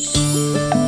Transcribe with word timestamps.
A 0.00 0.87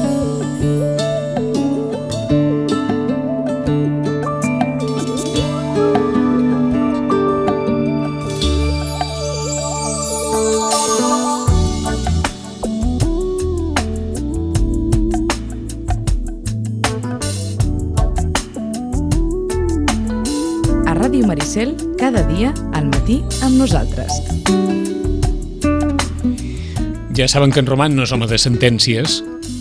Ja 27.20 27.28
saben 27.28 27.50
que 27.52 27.60
en 27.60 27.66
Roman 27.68 27.92
no 27.92 28.06
és 28.06 28.12
home 28.16 28.24
de 28.24 28.38
sentències, 28.40 29.18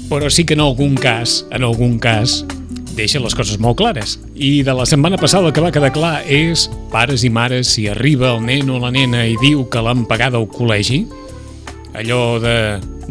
però 0.08 0.30
sí 0.32 0.46
que 0.48 0.56
en 0.56 0.62
algun 0.64 0.94
cas, 0.96 1.42
en 1.52 1.66
algun 1.68 1.98
cas, 2.00 2.38
deixa 2.96 3.20
les 3.20 3.36
coses 3.36 3.60
molt 3.60 3.76
clares. 3.82 4.14
I 4.32 4.62
de 4.64 4.72
la 4.72 4.86
setmana 4.88 5.20
passada 5.20 5.50
el 5.50 5.52
que 5.52 5.66
va 5.66 5.74
quedar 5.76 5.90
clar 5.92 6.14
és 6.24 6.70
pares 6.88 7.26
i 7.28 7.34
mares, 7.36 7.74
si 7.76 7.90
arriba 7.92 8.30
el 8.32 8.46
nen 8.48 8.72
o 8.72 8.80
la 8.80 8.94
nena 8.96 9.26
i 9.28 9.36
diu 9.44 9.66
que 9.68 9.84
l'han 9.84 10.08
pagada 10.08 10.40
al 10.40 10.48
col·legi, 10.48 11.02
allò 12.00 12.40
de 12.40 12.56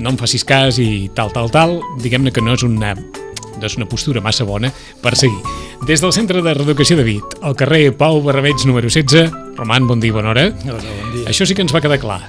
no 0.00 0.16
em 0.16 0.16
facis 0.16 0.48
cas 0.48 0.80
i 0.80 1.10
tal, 1.12 1.28
tal, 1.37 1.52
tal, 1.52 1.82
diguem-ne 2.01 2.32
que 2.32 2.40
no 2.40 2.56
és 2.56 2.65
una 2.65 2.96
no 2.96 3.66
és 3.68 3.76
una 3.76 3.90
postura 3.90 4.24
massa 4.24 4.48
bona 4.48 4.73
per 5.04 5.12
seguir. 5.12 5.45
Des 5.84 6.01
del 6.01 6.16
Centre 6.16 6.40
de 6.40 6.56
Reeducació 6.56 6.96
de 6.96 7.04
Vit, 7.04 7.40
al 7.45 7.52
carrer 7.52 7.90
Pau 7.92 8.23
Barrabeig 8.24 8.65
número 8.65 8.88
16, 8.88 9.28
Roman, 9.60 9.84
bon 9.84 10.01
dia, 10.01 10.16
bona 10.16 10.32
hora. 10.32 10.52
Hola, 10.65 10.80
bon 11.02 11.18
dia. 11.18 11.28
Això 11.28 11.45
sí 11.45 11.52
que 11.52 11.68
ens 11.68 11.76
va 11.76 11.84
quedar 11.84 12.01
clar. 12.01 12.23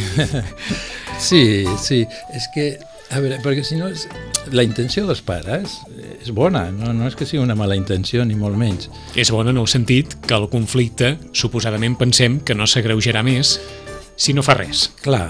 Sí, 1.20 1.64
sí, 1.82 2.00
és 2.34 2.46
que, 2.54 2.64
a 3.12 3.20
veure, 3.20 3.36
perquè 3.44 3.62
si 3.66 3.76
no, 3.76 3.90
és, 3.92 4.06
la 4.56 4.64
intenció 4.64 5.04
dels 5.06 5.20
pares 5.22 5.76
és 6.22 6.30
bona, 6.34 6.66
no, 6.72 6.94
no 6.96 7.06
és 7.10 7.14
que 7.18 7.26
sigui 7.28 7.42
una 7.42 7.54
mala 7.58 7.76
intenció, 7.76 8.24
ni 8.24 8.34
molt 8.38 8.56
menys. 8.58 8.88
És 9.20 9.30
bona 9.34 9.52
en 9.52 9.60
el 9.60 9.68
sentit 9.70 10.16
que 10.26 10.34
el 10.36 10.48
conflicte, 10.52 11.14
suposadament 11.36 11.98
pensem 12.00 12.38
que 12.40 12.56
no 12.56 12.66
s'agreujarà 12.68 13.22
més 13.26 13.58
si 14.20 14.32
no 14.36 14.42
fa 14.46 14.56
res. 14.58 14.88
Clar, 15.04 15.28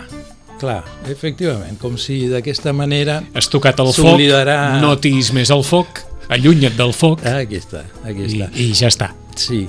clar, 0.62 0.80
efectivament, 1.10 1.76
com 1.82 1.98
si 1.98 2.22
d'aquesta 2.30 2.72
manera... 2.76 3.20
Has 3.34 3.50
tocat 3.50 3.82
el 3.82 3.90
foc, 3.92 4.14
S'oblidarà- 4.14 4.78
notis 4.82 5.32
més 5.36 5.50
el 5.54 5.64
foc, 5.66 6.04
allunya't 6.30 6.76
del 6.78 6.94
foc 6.94 7.24
Ah, 7.26 7.40
aquí 7.42 7.58
està, 7.58 7.82
aquí 8.06 8.28
i, 8.28 8.32
està. 8.38 8.50
i 8.62 8.70
ja 8.78 8.90
està. 8.94 9.10
Sí, 9.34 9.64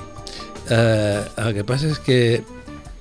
eh, 0.70 1.22
el 1.48 1.54
que 1.58 1.64
passa 1.66 1.90
és 1.90 1.98
que 2.06 2.20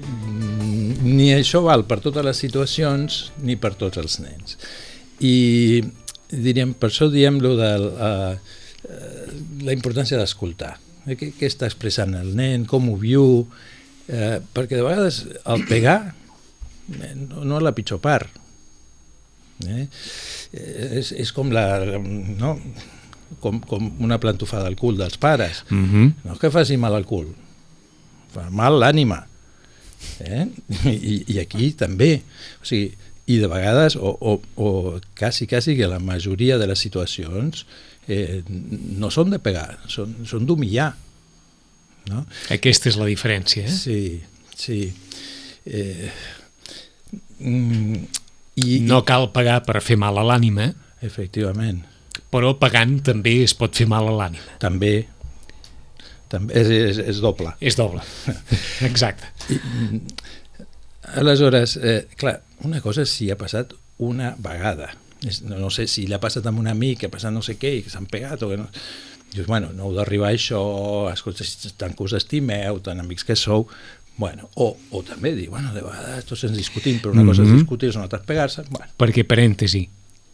mm, 0.01 0.60
ni 1.01 1.31
això 1.35 1.63
val 1.65 1.85
per 1.89 2.01
totes 2.05 2.25
les 2.25 2.41
situacions 2.45 3.21
ni 3.45 3.57
per 3.57 3.75
tots 3.81 4.01
els 4.01 4.19
nens. 4.23 4.57
I 5.21 5.83
diríem, 6.31 6.75
per 6.79 6.91
això 6.91 7.11
diem 7.13 7.41
lo 7.43 7.57
de 7.59 7.71
uh, 7.81 8.57
la 9.65 9.75
importància 9.75 10.19
d'escoltar. 10.21 10.77
Eh, 11.07 11.17
Què, 11.19 11.33
què 11.37 11.49
està 11.49 11.69
expressant 11.69 12.15
el 12.19 12.35
nen, 12.37 12.67
com 12.69 12.89
ho 12.91 12.97
viu, 13.01 13.25
eh, 14.09 14.39
perquè 14.55 14.77
de 14.77 14.85
vegades 14.85 15.23
el 15.49 15.65
pegar 15.69 15.99
eh, 16.11 17.15
no, 17.17 17.45
no 17.45 17.59
és 17.59 17.65
la 17.65 17.75
pitjor 17.77 18.01
part. 18.05 18.37
Eh? 19.67 19.87
És, 20.53 21.13
és 21.13 21.33
com 21.37 21.53
la... 21.53 21.67
No? 21.97 22.57
Com, 23.41 23.61
com 23.63 23.87
una 24.03 24.19
plantofada 24.19 24.67
al 24.67 24.77
cul 24.77 24.97
dels 24.99 25.17
pares. 25.21 25.63
Mm 25.71 25.87
-hmm. 25.87 26.15
No 26.25 26.33
és 26.35 26.41
que 26.41 26.51
faci 26.51 26.77
mal 26.77 26.95
al 26.95 27.07
cul, 27.07 27.29
fa 28.33 28.51
mal 28.51 28.81
l'ànima. 28.81 29.30
Eh? 30.25 30.47
I, 30.91 31.15
I 31.35 31.39
aquí 31.43 31.71
també. 31.79 32.23
O 32.63 32.69
sigui, 32.69 32.91
I 33.31 33.37
de 33.39 33.47
vegades, 33.51 33.95
o, 33.95 34.11
o, 34.11 34.33
o 34.59 34.71
quasi, 35.19 35.47
quasi 35.47 35.77
que 35.79 35.87
la 35.87 36.01
majoria 36.03 36.57
de 36.59 36.67
les 36.67 36.81
situacions 36.83 37.65
eh, 38.11 38.41
no 38.49 39.11
són 39.15 39.31
de 39.31 39.39
pegar, 39.39 39.79
són, 39.87 40.17
són 40.27 40.49
d'humillar. 40.49 40.91
No? 42.11 42.25
Aquesta 42.51 42.91
és 42.91 42.97
la 42.99 43.07
diferència. 43.07 43.69
Eh? 43.69 43.77
Sí, 43.77 44.01
sí. 44.59 44.81
Eh, 45.69 46.11
mm, 47.39 48.03
i, 48.65 48.81
No 48.89 49.03
cal 49.07 49.31
pagar 49.35 49.61
per 49.69 49.79
fer 49.85 49.99
mal 50.01 50.19
a 50.19 50.25
l'ànima, 50.27 50.73
Efectivament. 51.07 51.85
però 52.33 52.53
pagant 52.59 52.99
també 53.07 53.41
es 53.45 53.55
pot 53.55 53.75
fer 53.79 53.87
mal 53.91 54.09
a 54.11 54.17
l'ànima. 54.17 54.59
També, 54.63 55.07
també 56.31 56.55
és, 56.61 56.69
és, 56.71 56.99
és 57.15 57.21
doble. 57.23 57.53
És 57.61 57.77
doble. 57.79 58.03
Exacte. 58.89 59.27
Aleshores, 61.17 61.77
eh, 61.83 62.07
clar, 62.17 62.41
una 62.65 62.81
cosa 62.85 63.03
és 63.03 63.13
si 63.13 63.31
ha 63.33 63.39
passat 63.41 63.73
una 63.99 64.35
vegada. 64.39 64.93
És, 65.27 65.43
no, 65.45 65.59
no 65.61 65.71
sé 65.75 65.87
si 65.91 66.07
l'ha 66.09 66.21
passat 66.23 66.47
amb 66.49 66.61
un 66.63 66.69
amic, 66.71 67.01
que 67.03 67.09
ha 67.11 67.13
passat 67.13 67.33
no 67.35 67.43
sé 67.45 67.57
què, 67.61 67.73
i 67.79 67.83
que 67.85 67.93
s'han 67.93 68.07
pegat 68.11 68.43
o 68.47 68.51
que 68.53 68.61
no... 68.61 68.69
Dius, 69.31 69.47
bueno, 69.47 69.69
no 69.77 69.87
heu 69.87 69.93
d'arribar 69.95 70.33
a 70.33 70.35
això, 70.35 70.61
escolta, 71.13 71.45
si 71.47 71.71
tant 71.79 71.93
que 71.95 72.03
us 72.03 72.17
estimeu, 72.19 72.81
tan 72.83 72.99
amics 72.99 73.23
que 73.29 73.37
sou, 73.39 73.69
bueno, 74.19 74.49
o, 74.59 74.73
o 74.91 75.03
també 75.07 75.31
dir, 75.37 75.47
bueno, 75.53 75.71
de 75.71 75.85
vegades 75.85 76.27
tots 76.27 76.43
ens 76.49 76.57
discutim, 76.59 76.99
però 76.99 77.13
una 77.15 77.23
cosa 77.29 77.45
és 77.45 77.49
Mhm. 77.49 77.61
discutir, 77.61 77.93
una 77.95 78.09
altra 78.09 78.19
és 78.19 78.27
pegar-se, 78.27 78.65
bueno, 78.71 78.91
Perquè, 78.99 79.23
parèntesi, 79.25 79.85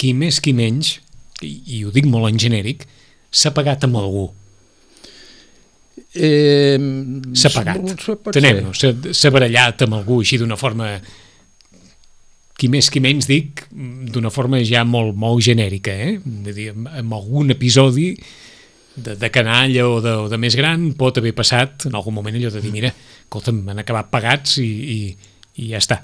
qui 0.00 0.14
més 0.16 0.40
qui 0.40 0.54
menys, 0.56 0.94
i, 1.44 1.52
i 1.76 1.82
ho 1.84 1.92
dic 1.92 2.08
molt 2.08 2.30
en 2.32 2.40
genèric, 2.40 2.86
s'ha 3.30 3.52
pagat 3.52 3.84
amb 3.84 4.00
algú. 4.00 4.30
Eh, 6.16 6.76
S'ha 7.36 7.52
pagat. 7.52 8.08
Tenem-ho, 8.32 8.72
s'ha 8.76 9.32
barallat 9.32 9.84
amb 9.86 9.98
algú 9.98 10.20
així 10.22 10.38
d'una 10.40 10.58
forma 10.60 10.90
qui 12.56 12.70
més 12.72 12.88
qui 12.92 13.02
menys 13.04 13.28
dic 13.28 13.66
d'una 13.70 14.32
forma 14.32 14.62
ja 14.64 14.82
molt, 14.88 15.16
molt 15.16 15.44
genèrica 15.44 15.92
eh? 15.92 16.14
Vull 16.24 16.56
dir, 16.56 16.70
amb, 16.72 16.88
amb 17.02 17.16
algun 17.18 17.52
episodi 17.52 18.14
de, 18.96 19.12
de 19.20 19.30
canalla 19.32 19.84
o 19.88 19.98
de, 20.00 20.14
o 20.24 20.28
de 20.32 20.38
més 20.40 20.56
gran 20.56 20.88
pot 20.96 21.20
haver 21.20 21.34
passat 21.36 21.88
en 21.90 21.98
algun 21.98 22.16
moment 22.16 22.38
allò 22.38 22.52
de 22.54 22.62
dir 22.64 22.72
mira, 22.72 22.92
escolta'm, 23.26 23.60
han 23.68 23.84
acabat 23.84 24.08
pagats 24.12 24.56
i, 24.64 24.70
i, 24.96 25.00
i 25.60 25.72
ja 25.74 25.82
està 25.82 26.00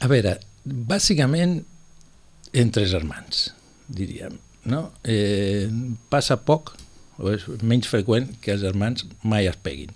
A 0.00 0.08
veure, 0.08 0.38
bàsicament 0.64 1.58
entre 2.56 2.86
germans, 2.88 3.50
diríem. 3.92 4.38
No? 4.72 4.86
Eh, 5.04 5.68
passa 6.08 6.38
poc, 6.40 6.72
o 7.20 7.30
és 7.34 7.44
menys 7.62 7.86
freqüent, 7.90 8.30
que 8.40 8.52
els 8.56 8.62
germans 8.64 9.04
mai 9.22 9.46
es 9.50 9.56
peguin. 9.60 9.92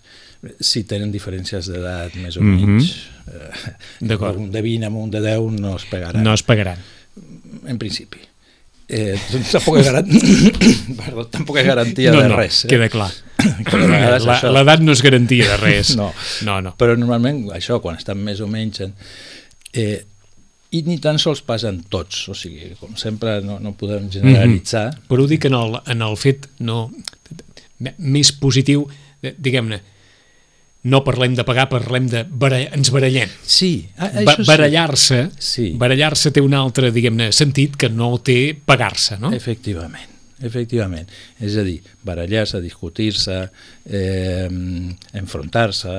Si 0.61 0.83
tenen 0.85 1.11
diferències 1.13 1.67
d'edat 1.73 2.15
més 2.21 2.37
o 2.37 2.43
Mhm. 2.43 2.61
menys, 2.61 2.91
eh, 3.33 3.73
D'acord. 4.01 4.37
un 4.39 4.51
de 4.53 4.61
20 4.63 4.85
amb 4.87 4.97
un 5.01 5.11
de 5.11 5.21
10 5.25 5.51
no 5.59 5.77
es 5.77 5.85
pegaran, 5.89 6.23
no 6.23 6.35
es 6.35 6.43
pagaran 6.43 6.79
en 7.67 7.79
principi. 7.79 8.19
Eh, 8.87 9.17
doncs 9.33 9.51
tampoc 9.55 9.79
hi 9.79 9.81
ha, 9.81 9.85
garan... 9.93 10.11
Perdó, 11.01 11.23
tampoc 11.33 11.57
ha 11.57 11.63
garantia 11.65 12.13
no, 12.13 12.21
de 12.21 12.29
no, 12.29 12.37
res. 12.37 12.67
Eh? 12.67 12.69
queda 12.69 12.91
clar 12.93 13.09
La- 13.73 14.19
això- 14.19 14.51
l'edat 14.53 14.83
no 14.85 14.93
és 14.93 15.01
garantia 15.03 15.47
de 15.55 15.57
res 15.57 15.95
No. 15.97 16.11
no, 16.45 16.59
no. 16.61 16.75
Però 16.77 16.93
normalment 16.99 17.47
això, 17.57 17.81
quan 17.81 17.97
estan 17.97 18.21
més 18.21 18.41
o 18.45 18.47
menys... 18.47 18.81
En, 18.85 18.93
eh, 19.73 20.05
I 20.75 20.81
ni 20.87 20.97
tan 20.99 21.19
sols 21.23 21.41
passen 21.47 21.83
tots, 21.93 22.25
o 22.29 22.35
sigui, 22.35 22.73
com 22.81 22.97
sempre 22.99 23.37
no, 23.47 23.61
no 23.63 23.75
podem 23.79 24.09
generalitzar. 24.11 24.89
Mm 24.97 25.09
però 25.09 25.23
ho 25.25 25.31
dic 25.31 25.45
en 25.47 25.55
el, 25.55 25.77
en 25.95 26.03
el 26.03 26.17
fet 26.19 26.49
no, 26.67 26.89
més 27.99 28.33
positiu, 28.41 28.87
de- 29.23 29.35
diguem-ne, 29.39 29.79
no 30.91 31.01
parlem 31.05 31.33
de 31.37 31.45
pagar, 31.49 31.69
parlem 31.71 32.09
de 32.13 32.25
barall, 32.29 32.67
ens 32.77 32.91
barallem. 32.93 33.31
Sí, 33.49 33.87
a, 33.97 34.11
Ba 34.27 34.35
barallar-se 34.45 35.21
Sí. 35.41 35.71
barallar-se 35.81 36.31
té 36.35 36.43
un 36.45 36.53
altre, 36.59 36.91
diguem-ne, 36.93 37.31
sentit 37.33 37.77
que 37.81 37.89
no 37.89 38.11
té 38.19 38.55
pagar-se, 38.67 39.17
no? 39.21 39.31
Efectivament, 39.33 40.11
efectivament. 40.45 41.09
És 41.41 41.57
a 41.57 41.65
dir, 41.65 41.79
barallar-se, 42.05 42.61
discutir-se, 42.61 43.39
eh, 43.89 44.49
enfrontar-se... 45.13 45.95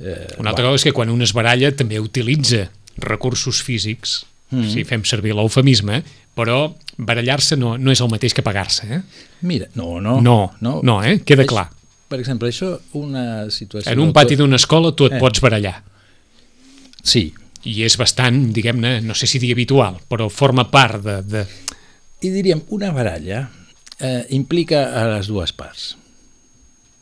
Eh, 0.00 0.34
Una 0.38 0.50
altra 0.52 0.66
cosa 0.66 0.82
és 0.82 0.84
que 0.90 0.92
quan 0.96 1.08
un 1.14 1.22
es 1.24 1.32
baralla 1.36 1.72
també 1.76 2.00
utilitza 2.00 2.66
recursos 2.98 3.62
físics, 3.62 4.24
Mm. 4.50 4.68
si 4.70 4.84
fem 4.86 5.02
servir 5.02 5.32
l'eufemisme, 5.34 6.04
però 6.36 6.72
barallar-se 7.02 7.56
no, 7.58 7.72
no 7.78 7.90
és 7.90 8.00
el 8.00 8.08
mateix 8.12 8.32
que 8.32 8.44
pagar-se, 8.46 8.86
eh? 8.94 9.00
Mira, 9.42 9.66
no, 9.74 10.00
no. 10.00 10.20
No, 10.22 10.52
no, 10.86 11.02
eh? 11.02 11.18
Queda 11.26 11.42
És- 11.42 11.48
clar. 11.50 11.64
Per 12.06 12.20
exemple, 12.20 12.48
això, 12.48 12.76
una 12.94 13.50
situació... 13.50 13.90
En 13.90 13.98
un 13.98 14.12
pati 14.14 14.36
d'una 14.38 14.54
escola 14.54 14.92
tu 14.94 15.06
et 15.08 15.14
Eh. 15.14 15.18
pots 15.18 15.40
barallar. 15.42 15.82
Sí, 17.02 17.32
I 17.66 17.82
és 17.82 17.96
bastant, 17.98 18.52
diguem-ne, 18.54 19.00
no 19.02 19.14
sé 19.18 19.26
si 19.26 19.40
dir 19.42 19.50
habitual, 19.52 19.96
però 20.08 20.28
forma 20.30 20.70
part 20.70 21.02
de... 21.02 21.16
de... 21.22 21.46
i 22.22 22.30
diríem, 22.30 22.62
una 22.70 22.92
baralla 22.94 23.48
eh, 23.98 24.26
implica 24.30 24.84
a 24.94 25.08
les 25.16 25.26
dues 25.26 25.50
parts. 25.52 25.96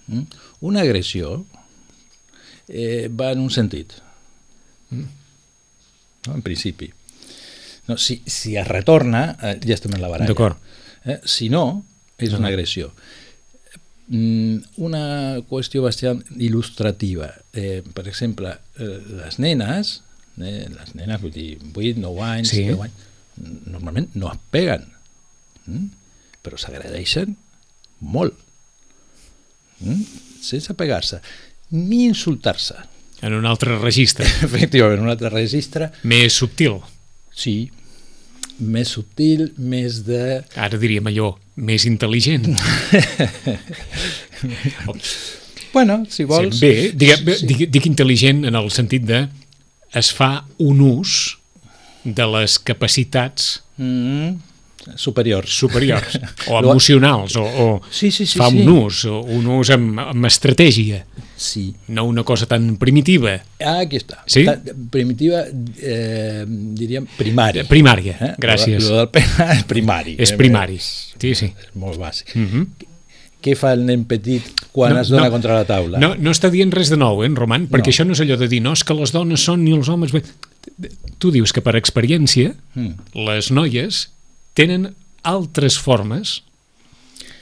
Mm? 0.09 0.23
Una 0.65 0.81
agressió 0.81 1.45
eh, 2.69 3.11
va 3.13 3.33
en 3.33 3.41
un 3.45 3.51
sentit, 3.51 3.93
no? 6.27 6.35
en 6.35 6.43
principi. 6.43 6.93
No, 7.87 7.99
si, 7.99 8.23
si 8.27 8.57
es 8.57 8.69
retorna, 8.69 9.37
eh, 9.43 9.59
ja 9.65 9.77
estem 9.77 9.93
en 9.95 10.03
la 10.03 10.09
baralla. 10.09 10.31
D'acord. 10.33 10.57
Eh? 11.05 11.19
Si 11.29 11.51
no, 11.53 11.85
és 12.19 12.33
una 12.33 12.49
agressió. 12.49 12.91
Mm, 14.09 14.61
una 14.85 15.05
qüestió 15.49 15.85
bastant 15.85 16.23
il·lustrativa. 16.37 17.31
Eh, 17.53 17.83
per 17.97 18.07
exemple, 18.09 18.53
eh, 18.79 18.99
les 19.21 19.39
nenes, 19.41 19.99
eh, 20.41 20.65
les 20.69 20.95
nenes, 20.97 21.21
vull 21.21 21.33
dir, 21.35 21.59
8, 21.73 22.01
9 22.01 22.25
anys, 22.25 22.53
Sí. 22.53 22.65
10 22.69 22.81
anys, 22.89 23.05
normalment 23.67 24.11
no 24.15 24.31
es 24.33 24.39
peguen, 24.51 24.85
mm? 25.67 25.87
però 26.45 26.59
s'agradeixen 26.61 27.37
molt, 28.01 28.37
mm? 29.81 30.03
sense 30.45 30.75
pegar-se, 30.79 31.21
ni 31.71 32.05
insultar-se. 32.07 32.77
En 33.23 33.33
un 33.37 33.47
altre 33.47 33.79
registre, 33.79 34.27
Efectivament, 34.47 34.99
en 34.99 35.07
un 35.07 35.13
altre 35.15 35.31
registre, 35.33 35.91
més 36.03 36.35
subtil. 36.35 36.81
sí, 37.35 37.71
més 38.59 38.89
subtil, 38.95 39.49
més 39.59 40.05
de... 40.07 40.43
Ara 40.57 40.79
diríem 40.79 41.07
allò, 41.11 41.33
més 41.57 41.87
intel·ligent. 41.91 42.47
Bueno, 45.75 46.05
si 46.07 46.23
vols... 46.23 46.61
Sí, 46.61 46.63
bé, 46.63 46.91
dic, 46.95 47.17
sí. 47.35 47.47
dic, 47.51 47.63
dic 47.75 47.87
intel·ligent 47.89 48.45
en 48.47 48.55
el 48.55 48.69
sentit 48.71 49.03
de 49.09 49.25
es 49.99 50.13
fa 50.15 50.45
un 50.63 50.79
ús 50.87 51.17
de 52.05 52.27
les 52.31 52.61
capacitats 52.63 53.65
Mm, 53.77 54.37
superiors. 54.97 55.51
superiors 55.51 56.19
o 56.49 56.59
emocionals 56.61 57.37
o, 57.37 57.45
o 57.45 57.83
Sí, 57.91 58.11
sí, 58.11 58.27
sí, 58.27 58.39
fa 58.39 58.51
sí. 58.51 58.61
un 58.63 58.69
ús, 58.85 59.05
o 59.07 59.21
un 59.23 59.47
ús 59.47 59.71
amb, 59.71 59.99
amb 59.99 60.27
estratègia, 60.27 61.05
Sí. 61.37 61.75
no 61.89 62.05
una 62.05 62.23
cosa 62.23 62.47
tan 62.47 62.77
primitiva, 62.77 63.41
Ah, 63.61 63.81
aquí 63.81 63.97
està. 63.97 64.23
Sí? 64.27 64.45
Ta- 64.45 64.61
Primitiva, 64.91 65.43
eh, 65.83 66.45
diríem, 66.47 67.07
primària. 67.19 67.65
primària. 67.67 68.17
Eh? 68.21 68.35
Gràcies. 68.39 68.83
Lo, 68.85 68.91
lo 68.91 69.07
del 69.07 69.23
és 69.59 69.65
primari. 69.65 70.17
És 70.19 70.33
Eh, 70.33 70.37
primari. 70.37 70.77
És, 70.77 71.15
Sí, 71.19 71.35
sí. 71.35 71.47
és 71.47 71.75
molt 71.75 71.99
bàsic. 71.99 72.35
Mm 72.35 72.47
-hmm. 72.53 72.67
Què 73.45 73.57
fa 73.57 73.73
el 73.75 73.85
nen 73.85 74.05
petit 74.05 74.43
quan 74.73 74.97
es 74.97 75.09
dona 75.09 75.29
contra 75.31 75.55
la 75.55 75.65
taula? 75.67 75.99
No, 75.99 76.15
no 76.15 76.31
està 76.31 76.49
dient 76.51 76.73
res 76.73 76.89
de 76.89 76.97
nou, 76.97 77.23
eh, 77.23 77.27
en 77.27 77.37
Roman? 77.37 77.69
Perquè 77.69 77.87
No. 77.87 77.93
això 77.93 78.05
no 78.07 78.13
és 78.13 78.21
allò 78.21 78.37
de 78.39 78.49
dir, 78.49 78.63
no, 78.63 78.73
és 78.73 78.85
que 78.85 78.95
les 78.95 79.13
dones 79.13 79.41
són 79.41 79.65
ni 79.65 79.73
els 79.73 79.89
homes... 79.89 80.13
Tu 81.19 81.31
dius 81.31 81.53
que 81.53 81.61
per 81.61 81.75
experiència 81.77 82.55
Mm. 82.75 82.95
les 83.27 83.51
noies 83.51 84.11
tenen 84.55 84.95
altres 85.23 85.79
formes, 85.79 86.43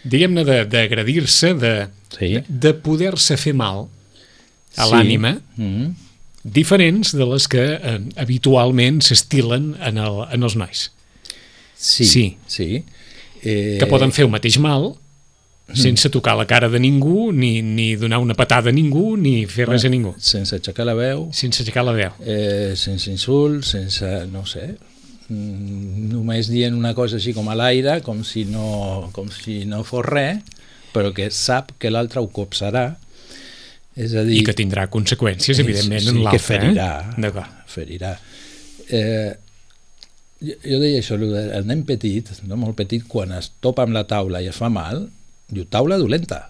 diguem-ne, 0.05 0.45
de- 0.45 0.65
d'agredir-se, 0.67 1.55
de, 1.55 1.89
Sí. 2.19 2.29
de, 2.35 2.45
de 2.49 2.73
poder-se 2.75 3.37
fer 3.37 3.55
mal 3.55 3.87
a 4.77 4.85
Sí. 4.87 4.91
l'ànima, 4.93 5.41
Mm. 5.57 5.95
diferents 6.45 7.13
de 7.13 7.25
les 7.27 7.47
que 7.49 7.63
eh, 7.75 8.01
habitualment 8.17 9.01
s'estilen 9.03 9.77
en, 9.81 9.99
el, 9.99 10.25
en 10.33 10.43
els 10.43 10.57
nois, 10.57 10.91
Sí. 11.77 12.05
Sí. 12.05 12.37
sí. 12.47 12.85
Eh, 13.45 13.77
que 13.81 13.87
poden 13.87 14.13
fer 14.13 14.25
el 14.25 14.31
mateix 14.31 14.59
mal 14.59 14.95
sense 15.75 16.11
tocar 16.11 16.37
la 16.37 16.45
cara 16.47 16.69
de 16.69 16.79
ningú, 16.79 17.33
ni, 17.33 17.63
ni 17.63 17.97
donar 17.97 18.19
una 18.19 18.35
patada 18.35 18.69
a 18.69 18.73
ningú, 18.73 19.17
ni 19.17 19.47
fer 19.47 19.67
res 19.69 19.85
a 19.85 19.89
ningú, 19.89 20.15
Sense 20.19 20.55
aixecar 20.57 20.85
la 20.85 20.93
veu, 20.95 21.31
sense 21.33 21.63
aixecar 21.63 21.85
la 21.85 21.93
veu. 21.93 22.11
eh, 22.27 22.75
sense 22.77 23.11
insults, 23.11 23.69
sense, 23.69 24.27
no 24.27 24.45
sé, 24.45 24.77
només 25.33 26.51
dient 26.53 26.77
una 26.79 26.93
cosa 26.95 27.19
així 27.19 27.35
com 27.37 27.49
a 27.51 27.57
l'aire, 27.59 28.01
com, 28.07 28.23
si 28.27 28.45
no, 28.49 29.11
com 29.17 29.31
si 29.33 29.63
no 29.69 29.83
fos 29.87 30.05
res, 30.07 30.43
però 30.93 31.13
que 31.17 31.31
sap 31.33 31.75
que 31.81 31.93
l'altre 31.93 32.23
ho 32.23 32.29
copsarà. 32.33 32.91
És 33.97 34.15
a 34.17 34.25
dir, 34.25 34.39
I 34.41 34.47
que 34.47 34.57
tindrà 34.57 34.87
conseqüències, 34.93 35.61
evidentment, 35.61 36.01
sí, 36.01 36.13
en 36.13 36.21
que 36.21 36.27
l'altre. 36.27 36.45
ferirà. 36.47 36.91
Eh? 37.17 37.47
Ferirà. 37.73 38.13
Eh, 38.89 39.33
jo, 40.43 40.57
jo 40.65 40.81
deia 40.81 41.03
això, 41.03 41.19
el 41.19 41.69
nen 41.69 41.85
petit, 41.89 42.33
no 42.49 42.59
molt 42.61 42.79
petit, 42.79 43.05
quan 43.09 43.35
es 43.37 43.53
topa 43.61 43.85
amb 43.87 43.97
la 43.97 44.07
taula 44.09 44.41
i 44.43 44.49
es 44.53 44.59
fa 44.59 44.73
mal, 44.73 45.07
diu 45.53 45.69
taula 45.69 46.01
dolenta. 46.01 46.47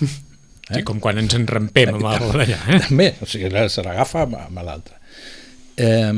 Eh? 0.64 0.78
Sí, 0.78 0.80
com 0.88 0.96
quan 0.96 1.18
ens 1.20 1.34
enrampem 1.36 1.90
amb 1.92 2.06
d'allà. 2.38 2.56
Eh? 2.72 2.78
També, 2.86 3.10
o 3.20 3.26
sigui, 3.28 3.50
se 3.68 3.82
l'agafa 3.84 4.22
amb, 4.24 4.38
amb 4.46 4.62
l'altre. 4.64 4.94
Eh, 5.76 6.08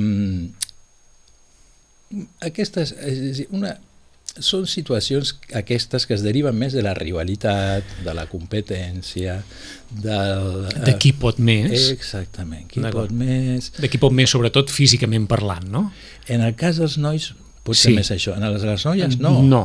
aquestes, 2.44 2.92
és 3.02 3.42
una, 3.50 3.76
són 4.36 4.66
situacions 4.68 5.34
aquestes 5.56 6.04
que 6.06 6.14
es 6.16 6.22
deriven 6.24 6.56
més 6.58 6.74
de 6.76 6.82
la 6.84 6.92
rivalitat, 6.98 7.86
de 8.04 8.14
la 8.16 8.26
competència, 8.30 9.38
del... 9.90 10.66
De 10.84 10.96
qui 11.00 11.12
pot 11.16 11.38
més, 11.40 11.88
Exactament, 11.94 12.66
qui 12.70 12.84
pot 12.84 13.10
més... 13.16 13.72
de 13.80 13.90
qui 13.90 14.00
pot 14.02 14.12
més, 14.14 14.30
sobretot 14.30 14.70
físicament 14.72 15.26
parlant, 15.30 15.66
no? 15.72 15.86
En 16.28 16.44
el 16.44 16.54
cas 16.58 16.80
dels 16.82 16.98
nois, 17.00 17.32
potser 17.66 17.92
Sí. 17.92 17.96
més 17.98 18.10
això. 18.14 18.36
En 18.36 18.44
les, 18.46 18.62
les 18.62 18.84
noies, 18.86 19.18
no. 19.22 19.38
No. 19.42 19.62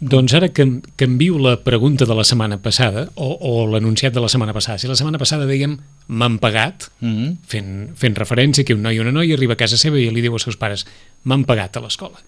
Doncs 0.00 0.30
ara 0.34 0.48
que 0.54 0.64
canvio 0.94 1.38
la 1.42 1.56
pregunta 1.64 2.06
de 2.06 2.14
la 2.14 2.22
setmana 2.22 2.60
passada, 2.62 3.08
o, 3.18 3.32
o 3.40 3.66
l'anunciat 3.66 4.14
de 4.14 4.20
la 4.22 4.28
setmana 4.30 4.54
passada. 4.54 4.78
Si 4.78 4.86
la 4.86 4.94
setmana 4.94 5.18
passada 5.18 5.46
dèiem 5.46 5.78
m'han 6.06 6.38
pagat, 6.38 6.86
Mm 7.00 7.14
-hmm. 7.16 7.36
fent, 7.46 7.90
fent 7.98 8.14
referència 8.16 8.64
que 8.64 8.74
un 8.74 8.82
noi 8.82 8.96
i 8.96 9.00
una 9.00 9.10
noia 9.12 9.34
arriba 9.34 9.54
a 9.54 9.56
casa 9.56 9.76
seva 9.76 9.98
i 9.98 10.10
li 10.10 10.20
diu 10.22 10.32
als 10.32 10.42
seus 10.42 10.56
pares 10.56 10.86
m'han 11.24 11.44
pagat 11.44 11.76
a 11.76 11.80
l'escola. 11.80 12.18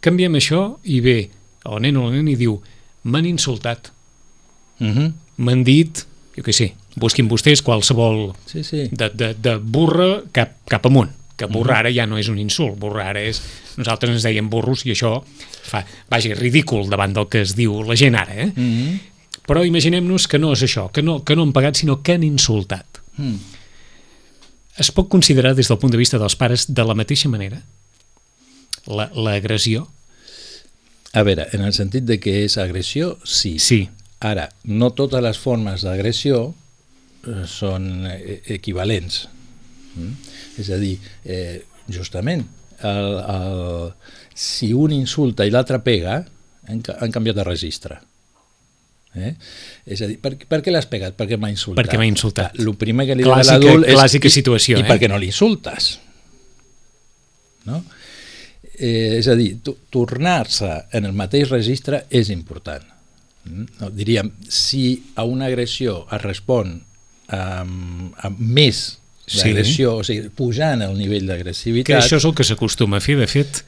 Canviem 0.00 0.34
això 0.34 0.78
i 0.84 1.00
ve 1.00 1.30
el 1.64 1.80
nen 1.82 1.96
o 1.96 2.04
la 2.08 2.16
nena 2.16 2.30
i 2.30 2.36
diu 2.36 2.62
m'han 3.04 3.26
insultat, 3.26 3.92
Mm 4.80 4.92
-hmm. 4.94 5.12
m'han 5.36 5.64
dit, 5.64 6.06
jo 6.36 6.42
què 6.42 6.52
sé, 6.52 6.74
busquin 6.96 7.28
vostès 7.28 7.62
qualsevol 7.62 8.32
Sí, 8.46 8.62
sí. 8.64 8.88
de, 8.90 9.10
de, 9.14 9.34
de 9.34 9.56
burra 9.58 10.22
cap, 10.32 10.52
cap 10.68 10.86
amunt 10.86 11.10
que 11.38 11.46
burra 11.46 11.78
ara 11.78 11.92
ja 11.94 12.06
no 12.06 12.18
és 12.18 12.28
un 12.28 12.38
insult 12.42 12.78
burra 12.82 13.08
ara 13.12 13.22
és, 13.22 13.40
nosaltres 13.78 14.16
ens 14.16 14.26
deien 14.26 14.48
burros 14.50 14.84
i 14.86 14.92
això 14.94 15.20
fa, 15.62 15.84
vaja, 16.10 16.34
ridícul 16.38 16.88
davant 16.90 17.14
del 17.14 17.28
que 17.30 17.44
es 17.46 17.54
diu 17.58 17.82
la 17.86 17.96
gent 17.96 18.18
ara 18.18 18.34
eh? 18.34 18.48
Mm 18.54 18.72
-hmm. 18.72 18.98
però 19.46 19.64
imaginem-nos 19.66 20.26
que 20.28 20.38
no 20.38 20.52
és 20.52 20.62
això 20.62 20.90
que 20.90 21.02
no, 21.02 21.22
que 21.24 21.36
no 21.36 21.42
han 21.42 21.52
pagat 21.52 21.76
sinó 21.76 22.02
que 22.02 22.12
han 22.12 22.22
insultat 22.22 22.86
mm. 23.16 23.36
es 24.78 24.90
pot 24.92 25.08
considerar 25.08 25.54
des 25.54 25.68
del 25.68 25.78
punt 25.78 25.92
de 25.92 25.98
vista 25.98 26.18
dels 26.18 26.36
pares 26.36 26.66
de 26.74 26.84
la 26.84 26.94
mateixa 26.94 27.28
manera 27.28 27.62
la- 28.86 29.10
l'agressió 29.14 29.88
A 31.12 31.22
veure, 31.22 31.46
en 31.52 31.62
el 31.62 31.72
sentit 31.72 32.04
de 32.04 32.18
que 32.20 32.44
és 32.44 32.58
agressió, 32.58 33.18
sí. 33.24 33.58
sí, 33.58 33.88
Ara, 34.20 34.48
no 34.64 34.90
totes 34.98 35.22
les 35.22 35.38
formes 35.38 35.84
d'agressió 35.86 36.54
eh, 37.24 37.44
són 37.46 38.06
eh, 38.10 38.40
equivalents. 38.50 39.28
Mm? 39.98 40.12
És 40.62 40.70
a 40.70 40.78
dir, 40.80 40.94
eh, 41.26 41.64
justament, 41.92 42.44
el, 42.86 43.08
el, 43.18 43.92
si 44.38 44.70
un 44.76 44.92
insulta 44.94 45.46
i 45.48 45.50
l'altre 45.50 45.80
pega, 45.82 46.20
han, 46.68 46.82
han 47.00 47.10
canviat 47.14 47.36
de 47.40 47.44
registre. 47.48 47.98
Eh? 49.18 49.32
És 49.88 50.02
a 50.04 50.06
dir, 50.06 50.18
per, 50.22 50.34
per 50.46 50.60
què 50.62 50.70
l'has 50.70 50.86
pegat? 50.86 51.16
Perquè 51.18 51.38
m'ha 51.40 51.48
insultat. 51.50 51.80
Perquè 51.80 51.98
m'ha 51.98 52.06
insultat. 52.06 52.54
El 52.60 52.68
primer 52.78 53.08
que 53.08 53.16
li 53.18 53.24
Clàssica- 53.26 53.56
dirà 53.58 53.72
l'adult 53.72 53.88
és... 53.88 53.96
clàssica 53.98 54.28
i- 54.30 54.34
situació, 54.36 54.78
I, 54.78 54.84
eh? 54.84 54.86
per 54.86 54.98
què 55.02 55.08
no 55.10 55.18
l'insultes? 55.18 55.88
No? 57.66 57.80
Eh, 58.78 59.18
és 59.18 59.26
a 59.26 59.34
dir, 59.34 59.56
tornar-se 59.90 60.68
en 60.94 61.08
el 61.08 61.16
mateix 61.18 61.50
registre 61.50 62.04
és 62.14 62.30
important. 62.30 62.84
Mm? 63.48 63.64
No, 63.80 63.90
diríem, 63.90 64.30
si 64.48 64.84
a 65.18 65.24
una 65.26 65.48
agressió 65.50 66.04
es 66.14 66.22
respon 66.22 66.76
amb, 67.34 68.14
amb 68.22 68.38
més 68.38 68.84
Sí. 69.28 69.42
d'agressió, 69.44 69.98
o 70.00 70.04
sigui, 70.06 70.30
pujant 70.34 70.82
el 70.82 70.96
nivell 70.98 71.26
que 71.26 71.32
d'agressivitat... 71.34 72.00
això 72.00 72.16
és 72.16 72.26
el 72.28 72.34
que 72.34 72.46
s'acostuma 72.48 72.98
a 72.98 73.04
fer 73.04 73.18
de 73.20 73.28
fet 73.30 73.62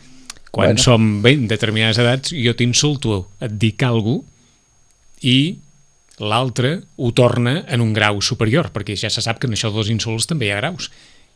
quan 0.51 0.73
Bueno. 0.73 0.83
som 0.83 1.23
bé, 1.23 1.37
en 1.37 1.47
determinades 1.47 2.01
edats 2.03 2.33
jo 2.35 2.55
t'insulto, 2.59 3.29
et 3.41 3.55
dic 3.61 3.85
alguna 3.87 4.25
i 5.23 5.59
l'altre 6.21 6.81
ho 6.97 7.13
torna 7.13 7.65
en 7.69 7.81
un 7.81 7.93
grau 7.97 8.21
superior 8.25 8.71
perquè 8.75 8.97
ja 8.97 9.11
se 9.13 9.23
sap 9.25 9.39
que 9.41 9.49
en 9.49 9.57
això 9.57 9.71
dels 9.73 9.89
insults 9.93 10.29
també 10.29 10.49
hi 10.49 10.55
ha 10.55 10.61
graus 10.61 10.91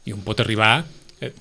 i 0.05 0.13
un 0.13 0.21
pot 0.25 0.41
arribar 0.41 0.85
eh, 1.21 1.33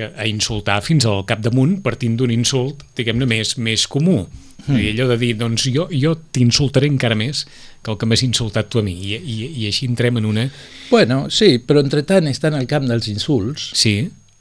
que- 0.00 0.12
a 0.16 0.26
insultar 0.30 0.80
fins 0.82 1.04
al 1.08 1.24
capdamunt 1.28 1.82
partint 1.84 2.16
d'un 2.18 2.32
insult, 2.32 2.82
diguem-ne, 2.96 3.26
més, 3.28 3.58
més 3.60 3.84
comú. 3.90 4.22
Mm. 4.66 4.76
I 4.76 4.88
allò 4.92 5.06
de 5.08 5.16
dir, 5.20 5.34
doncs 5.40 5.62
jo, 5.72 5.86
jo 5.92 6.14
t'insultaré 6.32 6.86
encara 6.90 7.16
més 7.16 7.46
que 7.82 7.90
el 7.92 7.96
que 8.00 8.06
m'has 8.08 8.20
insultat 8.26 8.68
tu 8.68 8.78
a 8.80 8.82
mi. 8.84 8.92
I, 8.92 9.14
i, 9.16 9.36
I 9.62 9.68
així 9.70 9.86
entrem 9.88 10.18
en 10.20 10.26
una... 10.28 10.44
Bueno, 10.90 11.22
sí, 11.32 11.54
però 11.64 11.80
entre 11.80 12.02
tant 12.08 12.28
està 12.28 12.48
en 12.52 12.58
el 12.58 12.66
camp 12.68 12.84
dels 12.90 13.08
insults, 13.08 13.70
Sí, 13.80 13.94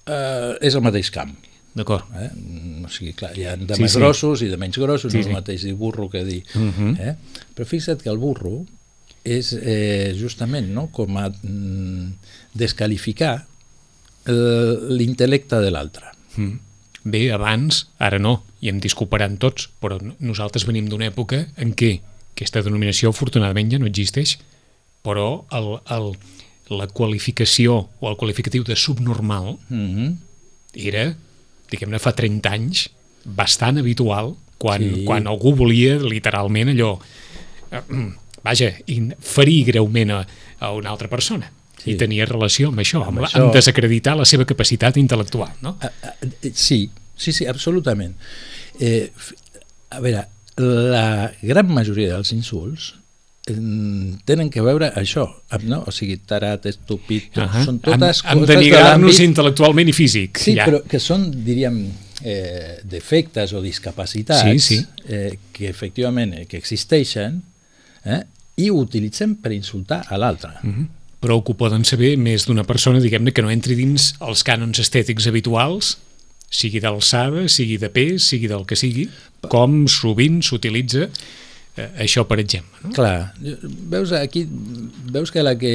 eh, 0.05 0.57
és 0.61 0.75
el 0.75 0.83
mateix 0.83 1.11
camp. 1.15 1.35
d'acord. 1.79 2.03
Eh? 2.19 2.27
Mm, 2.35 2.83
O 2.85 2.89
sigui, 2.91 3.13
clar, 3.13 3.29
hi 3.37 3.45
ha 3.47 3.55
de 3.55 3.75
Sí, 3.77 3.81
més 3.85 3.93
sí. 3.93 3.99
grossos 4.01 4.41
i 4.43 4.47
de 4.51 4.57
menys 4.59 4.77
grossos, 4.81 5.11
Sí, 5.13 5.17
no 5.17 5.21
és 5.21 5.27
sí. 5.27 5.31
el 5.31 5.37
mateix 5.37 5.63
dir 5.63 5.73
burro 5.77 6.09
que 6.09 6.23
dir... 6.25 6.41
Mhm. 6.55 6.95
eh? 6.99 7.15
Però 7.55 7.65
fixa't 7.69 8.01
que 8.03 8.09
el 8.11 8.17
burro 8.19 8.65
és 9.23 9.53
eh, 9.53 10.15
justament 10.19 10.67
no? 10.73 10.87
com 10.91 11.15
a 11.21 11.29
mm, 11.29 12.11
descalificar 12.55 13.45
l'intel·lecte 14.29 15.59
de 15.63 15.71
l'altre. 15.73 16.11
Mm. 16.37 16.59
Bé, 17.09 17.21
abans, 17.31 17.85
ara 17.97 18.19
no, 18.19 18.43
i 18.61 18.69
em 18.69 18.79
disculparan 18.83 19.37
tots, 19.39 19.69
però 19.81 19.97
no- 20.03 20.15
nosaltres 20.19 20.65
venim 20.67 20.89
d'una 20.91 21.07
època 21.09 21.45
en 21.57 21.73
què 21.73 21.99
aquesta 22.35 22.61
denominació 22.63 23.09
afortunadament 23.13 23.71
ja 23.71 23.79
no 23.79 23.87
existeix, 23.87 24.37
però 25.03 25.45
el, 25.55 25.69
el, 25.95 26.11
la 26.75 26.87
qualificació 26.87 27.87
o 27.99 28.09
el 28.11 28.17
qualificatiu 28.19 28.63
de 28.63 28.75
subnormal 28.75 29.57
Mm 29.69 29.87
-hmm. 29.95 30.15
era, 30.75 31.15
diguem-ne, 31.71 31.99
fa 31.99 32.11
30 32.13 32.49
anys, 32.51 32.89
bastant 33.25 33.77
habitual 33.79 34.35
quan, 34.57 34.81
Sí. 34.81 35.03
quan 35.05 35.27
algú 35.27 35.55
volia 35.55 35.95
literalment 35.97 36.69
allò 36.69 36.99
eh, 37.71 37.81
vaja, 38.43 38.73
ferir 39.19 39.65
greument 39.65 40.11
a, 40.11 40.27
a 40.59 40.71
una 40.73 40.89
altra 40.89 41.07
persona 41.07 41.51
Sí. 41.79 41.93
i 41.93 41.95
tenia 41.95 42.25
relació 42.27 42.69
amb 42.73 42.81
això, 42.83 42.99
amb, 42.99 43.13
Amb 43.13 43.17
amb, 43.21 43.27
això. 43.27 43.43
amb 43.45 43.53
desacreditar 43.55 44.17
la 44.19 44.25
seva 44.27 44.43
capacitat 44.45 44.97
intel·lectual 44.99 45.53
no? 45.63 45.77
Sí, 46.51 46.89
sí, 47.15 47.31
sí, 47.31 47.45
absolutament. 47.47 48.15
Eh, 48.79 49.11
a 49.89 49.99
veure, 50.03 50.25
la 50.59 51.31
gran 51.41 51.71
majoria 51.71 52.15
dels 52.15 52.33
insults 52.35 52.93
tenen 53.49 54.49
que 54.53 54.61
veure 54.61 54.91
això, 54.99 55.23
no? 55.65 55.79
o 55.87 55.93
sigui, 55.95 56.19
tarat, 56.27 56.67
estúpid, 56.69 57.31
uh 57.37 57.47
-huh. 57.47 57.65
són 57.65 57.79
totes 57.79 58.21
amb, 58.25 58.41
coses 58.41 58.59
de 58.59 58.69
l'àmbit... 58.69 59.19
intel·lectualment 59.25 59.89
i 59.89 59.93
físic. 59.93 60.37
Sí, 60.37 60.55
ja. 60.55 60.65
però 60.65 60.83
que 60.85 60.99
són, 60.99 61.31
diríem, 61.31 61.79
eh, 62.23 62.79
defectes 62.83 63.53
o 63.53 63.61
discapacitats 63.61 64.43
sí, 64.43 64.59
sí. 64.59 64.85
Eh, 65.07 65.39
que 65.51 65.69
efectivament 65.69 66.33
eh, 66.33 66.45
que 66.45 66.57
existeixen 66.57 67.41
eh, 68.05 68.21
i 68.57 68.69
utilitzem 68.69 69.35
per 69.35 69.51
insultar 69.51 70.05
a 70.07 70.17
l'altre. 70.17 70.51
Uh 70.63 70.69
-huh. 70.69 70.87
Però 71.19 71.39
ho 71.39 71.55
poden 71.57 71.83
saber 71.83 72.13
més 72.17 72.45
d'una 72.47 72.63
persona, 72.63 73.01
diguem-ne, 73.03 73.33
que 73.35 73.43
no 73.43 73.51
entri 73.51 73.75
dins 73.75 74.13
els 74.23 74.45
cànons 74.47 74.79
estètics 74.79 75.27
habituals, 75.27 75.97
sigui 76.49 76.81
d'alçada, 76.81 77.47
sigui 77.51 77.77
de 77.77 77.91
pes, 77.93 78.31
sigui 78.31 78.49
del 78.49 78.65
que 78.65 78.77
sigui, 78.79 79.09
com 79.51 79.83
sovint 79.91 80.39
s'utilitza 80.45 81.05
eh, 81.05 81.87
això, 82.05 82.25
per 82.27 82.39
exemple. 82.41 82.81
No? 82.83 82.93
Clar, 82.95 83.31
veus 83.91 84.11
aquí, 84.17 84.45
veus 85.13 85.31
que 85.31 85.43
la 85.45 85.53
que 85.59 85.73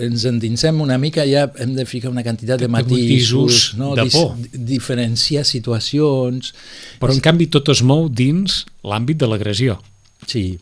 ens 0.00 0.24
endinsem 0.30 0.80
una 0.82 0.98
mica 1.02 1.26
ja 1.28 1.46
hem 1.60 1.74
de 1.76 1.84
ficar 1.88 2.10
una 2.10 2.24
quantitat 2.26 2.58
de, 2.58 2.66
de 2.66 2.72
matisos, 2.72 3.74
no? 3.78 3.92
de 3.98 4.08
por. 4.14 4.34
Diferenciar 4.54 5.44
situacions... 5.48 6.54
Però 7.02 7.14
en 7.14 7.22
canvi 7.24 7.50
tot 7.52 7.70
es 7.74 7.84
mou 7.86 8.08
dins 8.08 8.64
l'àmbit 8.86 9.20
de 9.20 9.28
l'agressió. 9.30 9.78
Sí, 10.26 10.58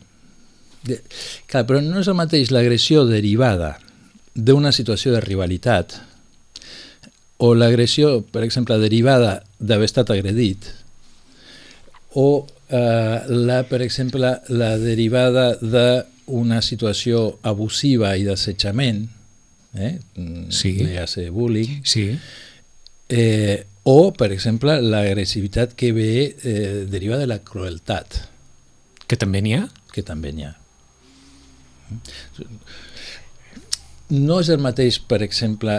de, 0.87 0.99
clar, 1.49 1.65
però 1.67 1.81
no 1.83 1.99
és 2.01 2.07
el 2.07 2.17
mateix 2.17 2.53
l'agressió 2.55 3.05
derivada 3.07 3.75
d'una 4.35 4.71
situació 4.75 5.11
de 5.15 5.23
rivalitat 5.23 5.97
o 7.39 7.53
l'agressió, 7.55 8.19
per 8.31 8.43
exemple, 8.43 8.77
derivada 8.79 9.39
d'haver 9.59 9.87
estat 9.87 10.11
agredit 10.15 10.67
o 12.19 12.47
eh, 12.69 13.19
la, 13.27 13.63
per 13.69 13.81
exemple, 13.81 14.33
la 14.49 14.75
derivada 14.81 15.53
d'una 15.61 16.61
situació 16.65 17.39
abusiva 17.47 18.15
i 18.17 18.25
d'assetjament, 18.27 19.03
eh? 19.75 19.97
sí. 20.53 20.73
ja 20.95 21.05
ser 21.07 21.29
bullying, 21.35 21.81
sí. 21.87 22.07
eh, 23.09 23.65
o, 23.83 24.11
per 24.17 24.31
exemple, 24.33 24.79
l'agressivitat 24.81 25.75
que 25.77 25.91
ve 25.95 26.11
eh, 26.29 26.85
deriva 26.89 27.17
de 27.21 27.29
la 27.29 27.39
crueltat. 27.45 28.23
Que 29.09 29.17
també 29.17 29.41
n'hi 29.41 29.55
ha? 29.57 29.63
Que 29.93 30.03
també 30.05 30.33
n'hi 30.33 30.45
ha 30.45 30.53
no 34.09 34.39
és 34.41 34.49
el 34.49 34.61
mateix, 34.61 34.97
per 35.05 35.19
exemple, 35.21 35.75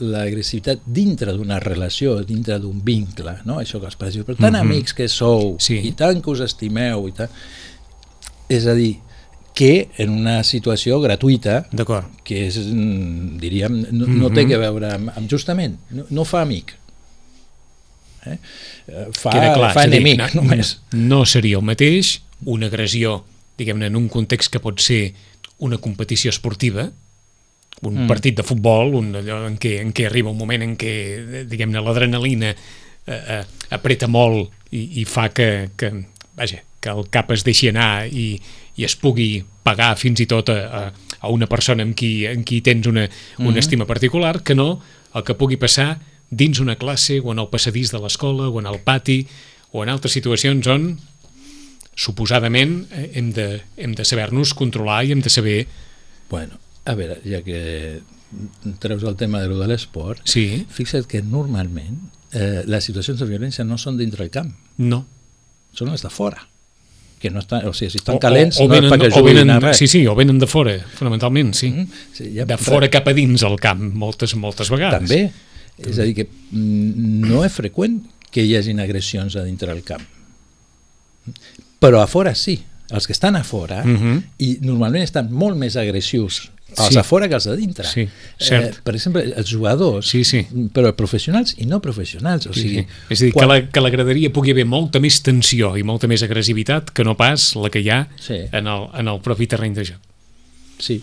l'agressivitat 0.00 0.84
dintre 0.86 1.34
d'una 1.36 1.58
relació, 1.60 2.16
dintre 2.24 2.58
d'un 2.62 2.80
vincle, 2.84 3.36
no? 3.44 3.58
això 3.60 3.80
que 3.82 3.90
els 3.90 3.98
pares 4.00 4.16
diuen, 4.16 4.26
però 4.30 4.38
tan 4.38 4.52
mm 4.52 4.56
-hmm. 4.56 4.76
amics 4.76 4.94
que 4.94 5.08
sou, 5.08 5.56
sí. 5.60 5.76
i 5.84 5.92
tant 5.92 6.22
que 6.22 6.30
us 6.30 6.40
estimeu, 6.40 7.08
i 7.08 7.12
tant... 7.12 7.30
És 8.48 8.66
a 8.66 8.74
dir, 8.74 8.98
que 9.54 9.88
en 9.98 10.10
una 10.10 10.42
situació 10.42 11.00
gratuïta, 11.00 11.66
que 12.24 12.46
és, 12.46 12.56
mm, 12.58 13.38
diríem, 13.38 13.86
no, 13.92 14.06
no 14.06 14.30
té 14.30 14.46
que 14.46 14.58
veure 14.58 14.94
amb, 14.94 15.10
amb 15.16 15.30
justament, 15.30 15.76
no, 15.90 16.04
no 16.10 16.24
fa 16.24 16.42
amic, 16.42 16.74
eh? 18.26 18.38
fa, 19.12 19.30
clar, 19.30 19.72
fa 19.76 19.84
enemic 19.84 20.18
dir, 20.18 20.34
no, 20.34 20.42
només. 20.42 20.78
No 20.92 21.24
seria 21.24 21.60
el 21.60 21.62
mateix 21.62 22.20
una 22.44 22.66
agressió, 22.66 23.24
diguem-ne, 23.58 23.86
en 23.86 23.96
un 23.96 24.08
context 24.08 24.52
que 24.52 24.62
pot 24.62 24.80
ser 24.82 25.14
una 25.64 25.78
competició 25.78 26.32
esportiva, 26.34 26.88
un 27.82 28.04
mm. 28.04 28.08
partit 28.08 28.36
de 28.38 28.46
futbol, 28.46 28.94
un 28.98 29.14
allò 29.18 29.44
en 29.48 29.58
què, 29.60 29.76
en 29.82 29.92
què 29.94 30.08
arriba 30.08 30.32
un 30.32 30.38
moment 30.38 30.62
en 30.64 30.76
què, 30.78 30.94
diguem-ne, 31.50 31.82
l'adrenalina 31.82 32.52
eh, 32.54 32.58
eh, 33.12 33.40
apreta 33.74 34.08
molt 34.08 34.52
i, 34.70 35.02
i 35.02 35.04
fa 35.08 35.28
que, 35.34 35.70
que, 35.76 35.90
vaja, 36.38 36.62
que 36.80 36.92
el 36.92 37.08
cap 37.12 37.32
es 37.34 37.44
deixi 37.46 37.70
anar 37.72 38.06
i, 38.06 38.34
i 38.76 38.86
es 38.86 38.96
pugui 39.00 39.44
pagar 39.64 39.94
fins 40.00 40.22
i 40.22 40.28
tot 40.30 40.50
a, 40.52 40.58
a, 40.64 40.82
a 41.24 41.32
una 41.32 41.48
persona 41.50 41.84
amb 41.86 41.96
qui, 41.98 42.26
en 42.28 42.44
qui 42.46 42.60
tens 42.64 42.86
una, 42.86 43.06
una 43.06 43.08
mm 43.08 43.52
-hmm. 43.52 43.58
estima 43.58 43.86
particular, 43.86 44.42
que 44.42 44.54
no 44.54 44.80
el 45.14 45.22
que 45.22 45.34
pugui 45.34 45.56
passar 45.56 46.00
dins 46.30 46.58
una 46.60 46.76
classe 46.76 47.20
o 47.20 47.32
en 47.32 47.38
el 47.38 47.48
passadís 47.48 47.92
de 47.92 47.98
l'escola 47.98 48.48
o 48.48 48.60
en 48.60 48.66
el 48.66 48.80
pati 48.80 49.26
o 49.72 49.82
en 49.82 49.88
altres 49.88 50.12
situacions 50.12 50.66
on 50.66 50.98
suposadament 51.94 52.84
eh, 52.92 53.10
hem 53.20 53.32
de, 53.32 53.48
hem 53.76 53.94
de 53.94 54.04
saber-nos 54.04 54.54
controlar 54.54 55.04
i 55.04 55.12
hem 55.14 55.22
de 55.22 55.30
saber 55.30 55.66
bueno, 56.30 56.58
a 56.84 56.94
veure, 56.98 57.20
ja 57.24 57.40
que 57.46 58.02
treus 58.78 59.04
el 59.04 59.16
tema 59.16 59.40
de 59.40 59.48
lo 59.48 59.58
de 59.60 59.68
l'esport, 59.70 60.24
sí. 60.28 60.64
fixa't 60.74 61.06
que 61.10 61.22
normalment 61.22 62.00
eh, 62.34 62.64
les 62.66 62.88
situacions 62.88 63.20
de 63.20 63.28
violència 63.28 63.64
no 63.66 63.78
són 63.78 63.98
dintre 64.00 64.26
el 64.26 64.32
camp. 64.34 64.50
No. 64.82 65.04
Són 65.74 65.92
les 65.92 66.02
de 66.02 66.10
fora. 66.10 66.42
Que 67.22 67.30
no 67.32 67.40
estan, 67.40 67.64
o 67.68 67.72
sigui, 67.72 67.92
si 67.94 68.00
estan 68.02 68.18
calents 68.20 68.58
o, 68.58 68.64
o, 68.64 68.66
o 68.66 68.72
venen, 68.72 68.88
no 68.88 68.90
és 68.90 68.94
perquè 68.96 69.10
juguin 69.14 69.38
venen, 69.40 69.54
a 69.54 69.60
res. 69.62 69.78
Sí, 69.80 69.88
sí, 69.88 70.02
o 70.10 70.16
venen 70.18 70.40
de 70.42 70.48
fora, 70.50 70.74
fonamentalment, 70.98 71.54
sí. 71.56 71.70
Mm 71.70 71.84
-hmm. 71.84 72.02
sí 72.18 72.32
ja, 72.34 72.44
de 72.44 72.58
fora 72.58 72.90
cap 72.90 73.08
a 73.08 73.14
dins 73.14 73.42
el 73.42 73.56
camp, 73.60 73.94
moltes, 73.94 74.34
moltes 74.34 74.70
vegades. 74.70 75.00
També. 75.00 75.30
També. 75.76 75.90
És 75.90 75.98
a 75.98 76.04
dir, 76.04 76.14
que 76.14 76.26
mm, 76.26 77.30
no 77.30 77.44
és 77.44 77.52
freqüent 77.52 78.02
que 78.30 78.42
hi 78.42 78.56
hagin 78.56 78.80
agressions 78.80 79.36
a 79.36 79.44
dintre 79.44 79.72
del 79.72 79.82
camp. 79.82 80.02
Però 81.84 82.02
a 82.02 82.08
fora 82.10 82.34
sí. 82.38 82.58
Els 82.94 83.06
que 83.08 83.14
estan 83.14 83.36
a 83.36 83.42
fora, 83.44 83.80
uh 83.80 83.88
-huh. 83.88 84.22
i 84.38 84.58
normalment 84.60 85.02
estan 85.02 85.32
molt 85.32 85.56
més 85.56 85.76
agressius 85.76 86.50
els 86.74 86.94
sí. 86.94 86.98
a 86.98 87.04
fora 87.04 87.28
que 87.28 87.36
els 87.36 87.46
de 87.46 87.54
dintre. 87.56 87.86
Sí, 87.86 88.06
cert. 88.38 88.78
Eh, 88.78 88.82
per 88.84 88.94
exemple, 88.96 89.22
els 89.24 89.50
jugadors, 89.50 90.08
sí, 90.10 90.24
sí. 90.26 90.42
però 90.74 90.90
professionals 90.96 91.54
i 91.62 91.68
no 91.70 91.80
professionals. 91.84 92.48
O 92.50 92.54
sigui, 92.56 92.82
sí. 92.82 93.00
És 93.14 93.20
a 93.22 93.24
dir, 93.28 93.32
quan... 93.34 93.44
que, 93.44 93.50
la, 93.50 93.58
que 93.70 93.82
la 93.84 93.92
graderia 93.94 94.32
pugui 94.34 94.54
haver 94.54 94.66
molta 94.66 95.00
més 95.02 95.20
tensió 95.24 95.74
i 95.78 95.84
molta 95.86 96.10
més 96.10 96.24
agressivitat 96.26 96.90
que 96.94 97.06
no 97.06 97.16
pas 97.20 97.52
la 97.60 97.70
que 97.70 97.82
hi 97.84 97.90
ha 97.94 98.04
sí. 98.18 98.40
en, 98.50 98.70
el, 98.70 98.88
en 99.00 99.12
el 99.12 99.20
propi 99.24 99.48
terreny 99.50 99.76
de 99.76 99.86
joc. 99.92 100.00
Sí. 100.82 101.00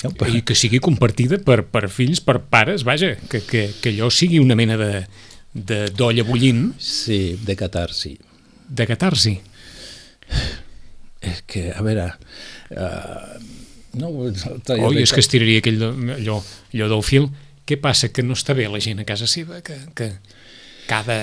I 0.00 0.40
que 0.48 0.56
sigui 0.56 0.80
compartida 0.80 1.38
per, 1.44 1.60
per 1.68 1.90
fills, 1.92 2.22
per 2.24 2.38
pares, 2.40 2.86
vaja, 2.88 3.12
que, 3.28 3.42
que, 3.44 3.66
que 3.82 3.92
allò 3.92 4.08
sigui 4.10 4.40
una 4.40 4.56
mena 4.56 4.80
de 4.80 5.04
d'olla 5.52 6.22
bullint. 6.24 6.70
Sí, 6.78 7.36
de 7.44 7.56
catarsi. 7.58 8.14
De 8.70 8.86
catarsi. 8.86 9.34
És 11.20 11.42
que, 11.46 11.68
a 11.76 11.82
veure... 11.84 12.08
Uh, 12.70 13.38
no, 14.00 14.10
Oi, 14.22 15.02
és 15.02 15.12
que 15.12 15.22
estiraria 15.22 15.60
aquell, 15.60 15.80
allò, 16.16 16.38
allò 16.72 16.90
del 16.94 17.04
fil. 17.04 17.28
Què 17.66 17.78
passa? 17.82 18.10
Que 18.14 18.22
no 18.26 18.36
està 18.38 18.54
bé 18.56 18.68
la 18.70 18.80
gent 18.82 19.02
a 19.02 19.06
casa 19.06 19.28
seva? 19.30 19.60
Que, 19.66 19.76
que 19.98 20.12
cada... 20.88 21.20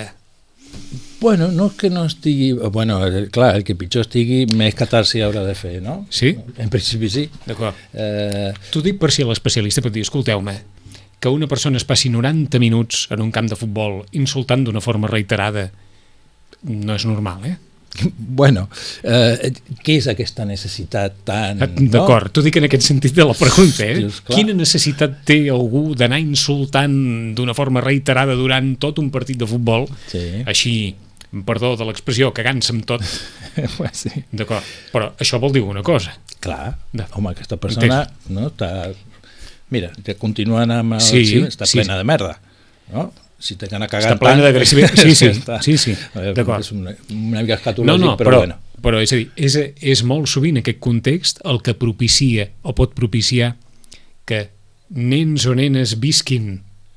Bueno, 1.22 1.48
no 1.56 1.70
és 1.72 1.78
que 1.80 1.90
no 1.90 2.04
estigui... 2.06 2.52
Bueno, 2.76 3.00
clar, 3.34 3.54
el 3.58 3.64
que 3.68 3.78
pitjor 3.80 4.06
estigui, 4.06 4.44
més 4.60 4.76
catarsi 4.78 5.24
haurà 5.24 5.46
de 5.48 5.56
fer, 5.58 5.78
no? 5.84 6.02
Sí? 6.14 6.36
En 6.60 6.72
principi 6.74 7.10
sí. 7.12 7.26
D'acord. 7.48 7.78
Eh... 7.96 8.52
T'ho 8.72 8.84
dic 8.86 9.00
per 9.02 9.14
si 9.16 9.26
l'especialista 9.28 9.84
pot 9.84 9.96
dir, 9.96 10.04
escolteu-me, 10.06 10.58
que 11.20 11.32
una 11.34 11.48
persona 11.50 11.80
es 11.80 11.88
passi 11.88 12.12
90 12.14 12.60
minuts 12.62 13.08
en 13.16 13.24
un 13.24 13.32
camp 13.34 13.48
de 13.50 13.58
futbol 13.58 14.04
insultant 14.12 14.68
d'una 14.68 14.84
forma 14.84 15.10
reiterada 15.10 15.70
no 16.68 16.96
és 16.96 17.06
normal, 17.06 17.46
eh? 17.48 17.56
Bueno, 18.38 18.68
eh, 19.04 19.52
què 19.84 19.98
és 19.98 20.08
aquesta 20.12 20.46
necessitat 20.46 21.16
tan... 21.28 21.64
Eh, 21.64 21.88
d'acord, 21.94 22.30
no? 22.30 22.36
t'ho 22.36 22.44
dic 22.46 22.60
en 22.60 22.68
aquest 22.68 22.86
sentit 22.90 23.16
de 23.18 23.26
la 23.26 23.36
pregunta, 23.38 23.86
eh? 23.86 23.98
Dius, 24.02 24.22
Quina 24.28 24.56
necessitat 24.58 25.22
té 25.28 25.40
algú 25.54 25.90
d'anar 25.98 26.20
insultant 26.22 26.96
d'una 27.38 27.56
forma 27.58 27.82
reiterada 27.84 28.38
durant 28.38 28.76
tot 28.82 29.02
un 29.02 29.10
partit 29.14 29.40
de 29.42 29.50
futbol, 29.50 29.88
sí. 30.12 30.24
així, 30.46 30.76
perdó 31.48 31.76
de 31.80 31.88
l'expressió, 31.90 32.32
cagant-se 32.36 32.76
amb 32.76 32.88
tot? 32.90 33.06
sí. 34.04 34.14
D'acord, 34.32 34.66
però 34.94 35.12
això 35.18 35.42
vol 35.42 35.56
dir 35.56 35.66
una 35.66 35.86
cosa. 35.86 36.14
Clar, 36.44 36.76
de... 36.94 37.08
home, 37.18 37.34
aquesta 37.34 37.60
persona 37.62 38.04
no, 38.30 38.50
està... 38.52 38.72
Mira, 39.74 39.90
que 40.00 40.16
continuen 40.16 40.72
amb 40.72 40.96
el 40.96 41.04
sí, 41.04 41.26
sí, 41.28 41.40
està 41.44 41.68
sí. 41.68 41.82
plena 41.82 41.98
de 42.00 42.06
merda, 42.08 42.38
no? 42.94 43.10
Si 43.40 43.56
te 43.56 43.70
d'anar 43.70 43.90
cagant 43.90 44.16
Està 44.16 44.22
plena 44.22 44.46
d'agressivitat. 44.46 44.98
Sí, 44.98 45.14
sí, 45.16 45.30
sí, 45.66 45.78
sí. 45.78 45.96
d'acord. 46.16 46.64
És 46.64 46.72
una, 46.74 46.96
una 47.14 47.44
mica 47.44 47.58
escatològic, 47.60 47.92
no, 47.92 47.98
no, 48.02 48.16
però, 48.18 48.32
però 48.32 48.42
bueno. 48.46 48.60
Però 48.82 49.02
és 49.02 49.14
a 49.14 49.18
dir, 49.18 49.30
és, 49.36 49.58
és 49.58 50.04
molt 50.06 50.30
sovint 50.30 50.60
aquest 50.62 50.80
context 50.84 51.42
el 51.50 51.62
que 51.66 51.74
propicia 51.78 52.48
o 52.62 52.76
pot 52.78 52.94
propiciar 52.98 53.56
que 54.28 54.44
nens 54.94 55.48
o 55.50 55.56
nenes 55.58 55.96
visquin 56.02 56.52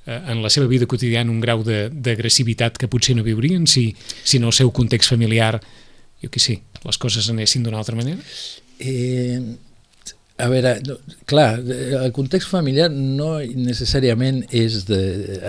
eh, 0.07 0.19
en 0.19 0.43
la 0.45 0.51
seva 0.53 0.69
vida 0.71 0.89
quotidiana 0.91 1.33
un 1.33 1.41
grau 1.41 1.65
d'agressivitat 1.65 2.77
que 2.81 2.89
potser 2.91 3.17
no 3.17 3.25
viurien 3.27 3.67
si, 3.71 3.91
si 3.97 4.41
en 4.41 4.49
el 4.49 4.57
seu 4.57 4.73
context 4.77 5.13
familiar, 5.15 5.57
jo 6.21 6.29
què 6.33 6.43
sé, 6.43 6.61
les 6.85 7.01
coses 7.01 7.29
anessin 7.33 7.65
d'una 7.65 7.81
altra 7.81 7.97
manera? 7.97 8.21
Eh, 8.81 9.41
a 10.41 10.49
veure, 10.51 10.73
clar, 11.29 11.61
el 11.61 12.13
context 12.17 12.49
familiar 12.51 12.89
no 12.93 13.39
necessàriament 13.41 14.43
és 14.57 14.85
de, 14.89 15.01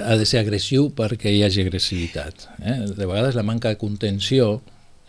ha 0.04 0.18
de 0.20 0.28
ser 0.30 0.42
agressiu 0.44 0.90
perquè 0.98 1.32
hi 1.34 1.42
hagi 1.46 1.64
agressivitat. 1.66 2.48
Eh? 2.60 2.78
De 2.98 3.08
vegades 3.08 3.38
la 3.38 3.46
manca 3.48 3.72
de 3.72 3.80
contenció, 3.82 4.62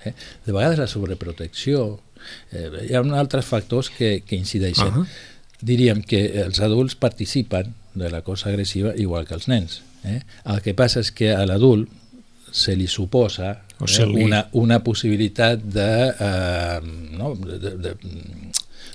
eh? 0.05 0.15
de 0.47 0.53
vegades 0.55 0.81
la 0.81 0.89
sobreprotecció, 0.91 2.01
eh, 2.53 2.69
hi 2.89 2.95
ha 2.95 3.05
altres 3.19 3.47
factors 3.47 3.91
que, 3.91 4.23
que 4.27 4.37
incideixen. 4.37 4.89
Uh 4.89 5.03
-huh. 5.03 5.07
Diríem 5.63 6.03
que 6.03 6.43
els 6.43 6.61
adults 6.61 6.97
participen 6.97 7.75
de 7.95 8.11
la 8.11 8.23
cosa 8.23 8.49
agressiva 8.49 8.95
igual 8.97 9.27
que 9.27 9.35
els 9.35 9.49
nens. 9.49 9.83
Eh? 10.05 10.21
El 10.45 10.61
que 10.63 10.75
passa 10.75 11.01
és 11.01 11.13
que 11.13 11.31
a 11.35 11.45
l'adult 11.47 11.89
se 12.53 12.77
li 12.77 12.87
suposa 12.87 13.63
O 13.83 13.87
eh, 13.87 14.07
li- 14.07 14.25
una, 14.25 14.49
una 14.53 14.79
possibilitat 14.85 15.63
de, 15.63 16.15
eh, 16.21 16.81
no, 17.19 17.35
de, 17.35 17.59
de, 17.59 17.71
de, 17.77 17.95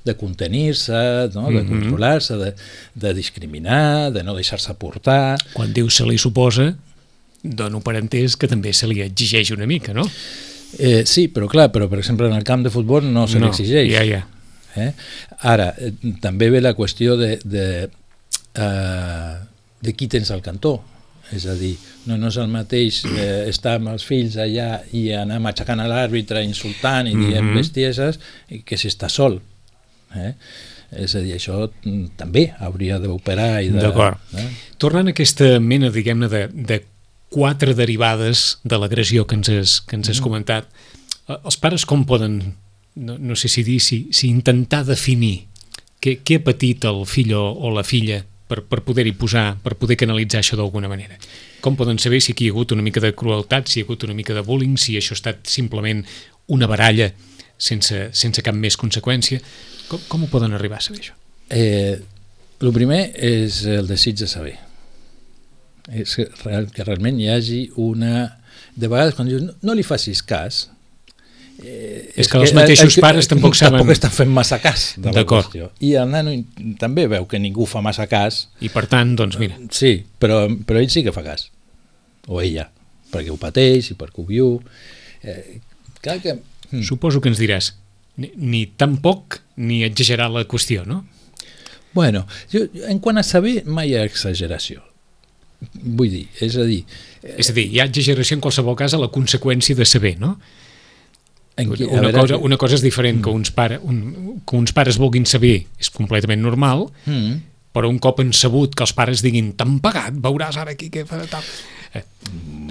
de 0.08 0.16
contenir-se, 0.18 0.98
no? 1.36 1.50
de 1.52 1.62
Mhm. 1.62 1.68
controlar-se, 1.70 2.38
de, 2.40 2.54
de 2.96 3.14
discriminar, 3.14 4.12
de 4.16 4.24
no 4.24 4.34
deixar-se 4.36 4.74
portar... 4.80 5.36
Quan 5.54 5.74
diu 5.76 5.90
se 5.92 6.08
li 6.08 6.18
suposa, 6.18 6.72
dono 7.44 7.80
per 7.86 7.96
entès 8.00 8.36
que 8.40 8.48
també 8.50 8.72
se 8.74 8.88
li 8.90 9.02
exigeix 9.04 9.52
una 9.54 9.68
mica, 9.70 9.94
no? 9.94 10.08
Eh, 10.80 11.04
sí, 11.08 11.28
però 11.32 11.48
clar, 11.48 11.70
però 11.72 11.88
per 11.88 12.00
exemple 12.02 12.28
en 12.28 12.34
el 12.36 12.44
camp 12.44 12.64
de 12.66 12.72
futbol 12.74 13.06
no 13.14 13.28
se 13.28 13.40
l'exigeix. 13.40 13.92
Ja, 13.94 14.04
ja. 14.04 14.24
Eh? 14.78 14.92
Ara, 15.48 15.72
eh, 15.80 15.94
també 16.22 16.50
ve 16.54 16.60
la 16.62 16.74
qüestió 16.76 17.16
de, 17.18 17.38
de, 17.44 17.90
eh, 18.56 19.34
de 19.82 19.94
qui 19.96 20.08
tens 20.12 20.32
al 20.32 20.42
cantó. 20.46 20.80
És 21.32 21.44
a 21.46 21.56
dir, 21.60 21.74
no, 22.08 22.16
no 22.16 22.30
és 22.32 22.38
el 22.40 22.48
mateix 22.48 23.02
eh, 23.10 23.50
estar 23.52 23.74
amb 23.82 23.90
els 23.92 24.06
fills 24.08 24.38
allà 24.40 24.78
i 24.96 25.10
anar 25.12 25.42
matxacant 25.44 25.82
a 25.84 25.88
l'àrbitre, 25.92 26.40
insultant 26.46 27.08
i 27.10 27.16
dient 27.18 27.44
Mhm. 27.50 27.56
bestieses, 27.58 28.20
que 28.64 28.78
si 28.80 28.88
està 28.88 29.10
sol. 29.12 29.42
Eh? 30.16 30.34
És 31.04 31.16
a 31.18 31.22
dir, 31.24 31.34
això 31.36 31.66
mm, 31.68 32.14
també 32.20 32.48
hauria 32.64 33.00
d'operar 33.04 33.64
i 33.66 33.72
de... 33.74 33.82
D'acord. 33.84 34.22
Eh? 34.38 34.48
Tornant 34.80 35.10
a 35.10 35.16
aquesta 35.16 35.58
mena, 35.60 35.92
diguem-ne, 35.92 36.30
de, 36.32 36.46
de 36.54 36.82
quatre 37.34 37.76
derivades 37.76 38.58
de 38.64 38.80
l'agressió 38.80 39.26
que 39.28 39.36
ens 39.36 39.52
has, 39.52 39.76
que 39.84 39.98
ens 40.00 40.10
has 40.14 40.24
comentat, 40.24 40.70
eh, 41.28 41.36
els 41.38 41.60
pares 41.60 41.86
com 41.86 42.06
poden, 42.08 42.40
no, 42.96 43.18
no 43.20 43.36
sé 43.36 43.52
si 43.52 43.66
dir, 43.68 43.82
si, 43.84 44.06
si 44.16 44.32
intentar 44.32 44.86
definir 44.88 45.48
què, 46.04 46.20
què 46.24 46.40
ha 46.40 46.46
patit 46.46 46.88
el 46.88 47.04
fill 47.10 47.34
o, 47.36 47.44
o 47.52 47.74
la 47.76 47.84
filla 47.88 48.22
per, 48.48 48.62
per 48.64 48.82
poder-hi 48.86 49.14
posar, 49.20 49.50
per 49.64 49.76
poder 49.80 50.00
canalitzar 50.00 50.40
això 50.44 50.58
d'alguna 50.60 50.90
manera? 50.92 51.20
Com 51.62 51.76
poden 51.76 52.00
saber 52.00 52.22
si 52.24 52.32
aquí 52.32 52.48
hi 52.48 52.52
ha 52.52 52.56
hagut 52.56 52.72
una 52.72 52.86
mica 52.86 53.04
de 53.04 53.12
crueltat, 53.18 53.68
si 53.68 53.80
hi 53.80 53.84
ha 53.84 53.88
hagut 53.90 54.06
una 54.08 54.16
mica 54.16 54.36
de 54.38 54.46
bullying, 54.46 54.78
si 54.80 54.96
això 54.96 55.16
ha 55.16 55.20
estat 55.20 55.50
simplement 55.52 56.06
una 56.54 56.70
baralla 56.70 57.12
sense, 57.58 58.08
sense 58.16 58.44
cap 58.46 58.56
més 58.56 58.78
conseqüència? 58.80 59.42
Com, 59.88 60.02
com 60.12 60.24
ho 60.26 60.30
poden 60.32 60.54
arribar 60.58 60.80
a 60.82 60.84
saber, 60.84 61.00
això? 61.04 61.16
Eh, 61.50 62.00
el 62.60 62.72
primer 62.76 63.02
és 63.16 63.62
el 63.72 63.88
desig 63.88 64.18
de 64.20 64.28
saber. 64.28 64.56
És 65.88 66.18
que, 66.20 66.26
real, 66.44 66.68
que 66.74 66.84
realment 66.88 67.20
hi 67.22 67.30
hagi 67.32 67.62
una... 67.80 68.26
De 68.78 68.90
vegades 68.92 69.16
quan 69.18 69.30
dius 69.30 69.42
no, 69.42 69.54
no 69.66 69.74
li 69.78 69.82
facis 69.86 70.20
cas, 70.28 70.68
eh, 71.64 72.12
És 72.20 72.28
que 72.30 72.38
els 72.38 72.52
mateixos 72.54 72.98
pares 73.02 73.26
tampoc 73.32 73.56
saben- 73.58 73.80
Tampoc 73.80 73.94
estan 73.96 74.12
fent 74.14 74.30
massa 74.34 74.60
cas 74.62 74.92
de 75.02 75.14
la 75.16 75.24
qüestió. 75.26 75.72
I 75.82 75.94
el 76.02 76.12
nano 76.14 76.34
també 76.82 77.08
veu 77.10 77.26
que 77.30 77.40
ningú 77.42 77.66
fa 77.70 77.82
massa 77.86 78.06
cas, 78.12 78.44
I 78.62 78.70
per 78.74 78.86
tant, 78.92 79.16
doncs 79.18 79.40
mira, 79.42 79.58
sí, 79.74 79.96
però, 80.22 80.44
però 80.68 80.84
ell 80.84 80.92
sí 80.94 81.02
que 81.06 81.14
fa 81.16 81.24
cas. 81.26 81.48
O 82.28 82.42
ella, 82.44 82.68
perquè 83.14 83.32
ho 83.34 83.40
pateix 83.42 83.94
i 83.94 83.98
perquè 83.98 84.22
ho 84.22 84.28
viu. 84.28 84.52
Eh, 85.24 85.58
clar 86.04 86.20
que... 86.22 86.36
Mm. 86.68 86.84
Suposo 86.84 87.22
que 87.24 87.32
ens 87.32 87.40
diràs 87.40 87.72
ni, 88.20 88.34
ni 88.36 88.66
tan 88.78 88.98
poc 89.02 89.40
ni 89.58 89.84
exagerar 89.84 90.30
la 90.32 90.46
qüestió, 90.50 90.86
no? 90.86 91.04
Bueno, 91.94 92.26
jo, 92.54 92.66
en 92.88 93.00
quant 93.02 93.18
a 93.18 93.24
saber, 93.26 93.64
mai 93.66 93.90
hi 93.92 93.98
ha 93.98 94.06
exageració. 94.06 94.84
Vull 95.74 96.12
dir, 96.14 96.28
és 96.46 96.54
a 96.62 96.66
dir, 96.68 96.84
És 97.38 97.50
a 97.50 97.54
dir, 97.56 97.66
hi 97.74 97.80
ha 97.82 97.88
exageració 97.90 98.38
en 98.38 98.42
qualsevol 98.46 98.76
cas 98.78 98.94
a 98.94 99.00
la 99.02 99.10
conseqüència 99.10 99.76
de 99.76 99.86
saber, 99.90 100.16
no? 100.22 100.38
en 101.58 101.72
qui, 101.74 101.88
Una 101.90 102.02
veure 102.04 102.20
cosa, 102.20 102.38
una 102.38 102.58
cosa 102.62 102.76
és 102.78 102.84
diferent 102.86 103.18
que 103.26 103.32
uns, 103.34 103.50
pare, 103.50 103.80
un, 103.82 104.42
que 104.46 104.56
uns 104.60 104.72
pares 104.78 105.00
vulguin 105.02 105.26
saber, 105.26 105.64
és 105.82 105.90
completament 105.90 106.42
normal, 106.44 106.92
Mm. 107.10 107.40
però 107.74 107.90
un 107.90 107.98
cop 107.98 108.20
han 108.22 108.30
sabut 108.34 108.76
que 108.76 108.84
els 108.86 108.94
pares 108.94 109.22
diguin 109.26 109.52
t'han 109.58 109.80
pagat, 109.82 110.14
veuràs 110.14 110.58
ara 110.58 110.72
aquí 110.78 110.92
què 110.94 111.04
fa 111.06 111.24
tal... 111.26 111.42
Eh, 111.98 112.04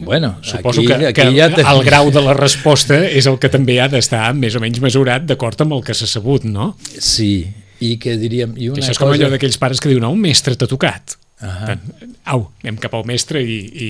Bueno, 0.07 0.39
suposo 0.43 0.81
aquí, 0.83 0.87
que, 0.89 1.07
aquí 1.09 1.23
que 1.23 1.35
ja 1.39 1.49
ten- 1.55 1.67
el 1.67 1.83
grau 1.83 2.11
de 2.13 2.21
la 2.21 2.35
resposta 2.35 2.99
és 3.09 3.27
el 3.27 3.39
que 3.41 3.49
també 3.49 3.81
ha 3.81 3.89
d'estar 3.89 4.35
més 4.37 4.55
o 4.55 4.61
menys 4.61 4.79
mesurat 4.85 5.25
d'acord 5.25 5.61
amb 5.65 5.73
el 5.73 5.83
que 5.83 5.95
s'ha 5.97 6.07
sabut, 6.07 6.45
no? 6.45 6.77
Sí, 7.01 7.47
i 7.81 7.97
que 7.97 8.17
diríem... 8.21 8.53
I 8.57 8.67
Que 8.69 8.71
una 8.75 8.83
això 8.85 8.93
és 8.93 8.99
com 9.01 9.09
cosa... 9.09 9.19
allò 9.23 9.31
d'aquells 9.33 9.57
pares 9.59 9.81
que 9.81 9.89
diuen, 9.89 10.05
"Ah, 10.05 10.11
un 10.13 10.21
mestre 10.21 10.55
t'ha 10.55 10.69
tocat. 10.69 11.17
Ahà. 11.41 11.67
Tant, 11.67 12.13
au, 12.33 12.51
anem 12.63 12.77
cap 12.81 12.95
al 12.95 13.05
mestre 13.09 13.41
i, 13.43 13.57
i, 13.87 13.89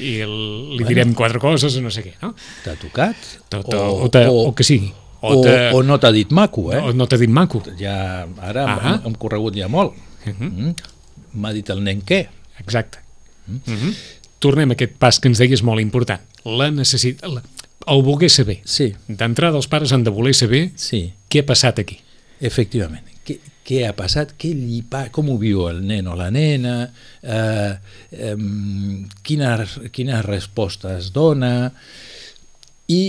i 0.00 0.20
el, 0.24 0.34
li 0.76 0.84
direm 0.88 1.12
quatre 1.14 1.38
coses 1.38 1.76
o 1.76 1.80
no 1.84 1.90
sé 1.92 2.02
què, 2.02 2.14
no? 2.22 2.34
T'ha 2.64 2.74
tocat? 2.80 3.16
O, 3.54 3.60
o, 3.76 4.02
o, 4.04 4.08
te, 4.12 4.26
o, 4.28 4.52
que 4.56 4.64
sigui. 4.64 4.90
O, 5.20 5.40
te- 5.44 5.70
o 5.76 5.82
no 5.82 5.96
t'ha 6.00 6.12
dit 6.12 6.32
maco, 6.32 6.72
eh? 6.72 6.80
o 6.80 6.92
no 6.96 7.06
t'ha 7.06 7.16
dit 7.20 7.30
maco. 7.30 7.62
Ja, 7.78 8.26
ara 8.40 8.64
Ahà. 8.74 8.94
hem, 8.96 9.06
hem 9.12 9.14
corregut 9.20 9.54
ja 9.56 9.68
molt. 9.68 9.92
Mhm. 10.24 10.50
Mm? 10.50 10.74
M'ha 11.40 11.52
dit 11.52 11.68
el 11.70 11.84
nen 11.84 12.00
què? 12.02 12.26
Exacte. 12.60 12.98
Mm 13.46 13.60
-hmm. 13.66 13.94
Tornem 14.46 14.70
a 14.72 14.78
aquest 14.78 14.94
pas 15.02 15.18
que 15.18 15.30
ens 15.32 15.42
deies 15.42 15.64
molt 15.66 15.82
important. 15.82 16.22
La 16.46 16.70
necessitat... 16.70 17.26
La, 17.34 17.42
el 17.90 18.00
voler 18.06 18.30
saber. 18.30 18.60
Sí, 18.66 18.88
D'entrada, 19.06 19.58
els 19.58 19.68
pares 19.70 19.92
han 19.94 20.06
de 20.06 20.10
voler 20.14 20.32
saber 20.34 20.68
sí, 20.78 21.04
què 21.30 21.42
ha 21.42 21.46
passat 21.50 21.82
aquí. 21.82 21.98
efectivament. 22.40 23.02
Què, 23.26 23.38
què 23.66 23.80
ha 23.88 23.92
passat? 23.98 24.36
Què 24.38 24.52
li 24.54 24.80
pa... 24.86 25.06
Com 25.14 25.30
ho 25.32 25.36
viu 25.40 25.64
el 25.66 25.80
nen 25.86 26.06
o 26.06 26.14
la 26.18 26.28
nena? 26.34 26.74
Eh, 27.22 27.72
eh, 28.14 28.34
quines, 29.26 29.76
quines 29.94 30.24
respostes 30.26 31.08
dona? 31.14 31.72
I, 32.92 33.00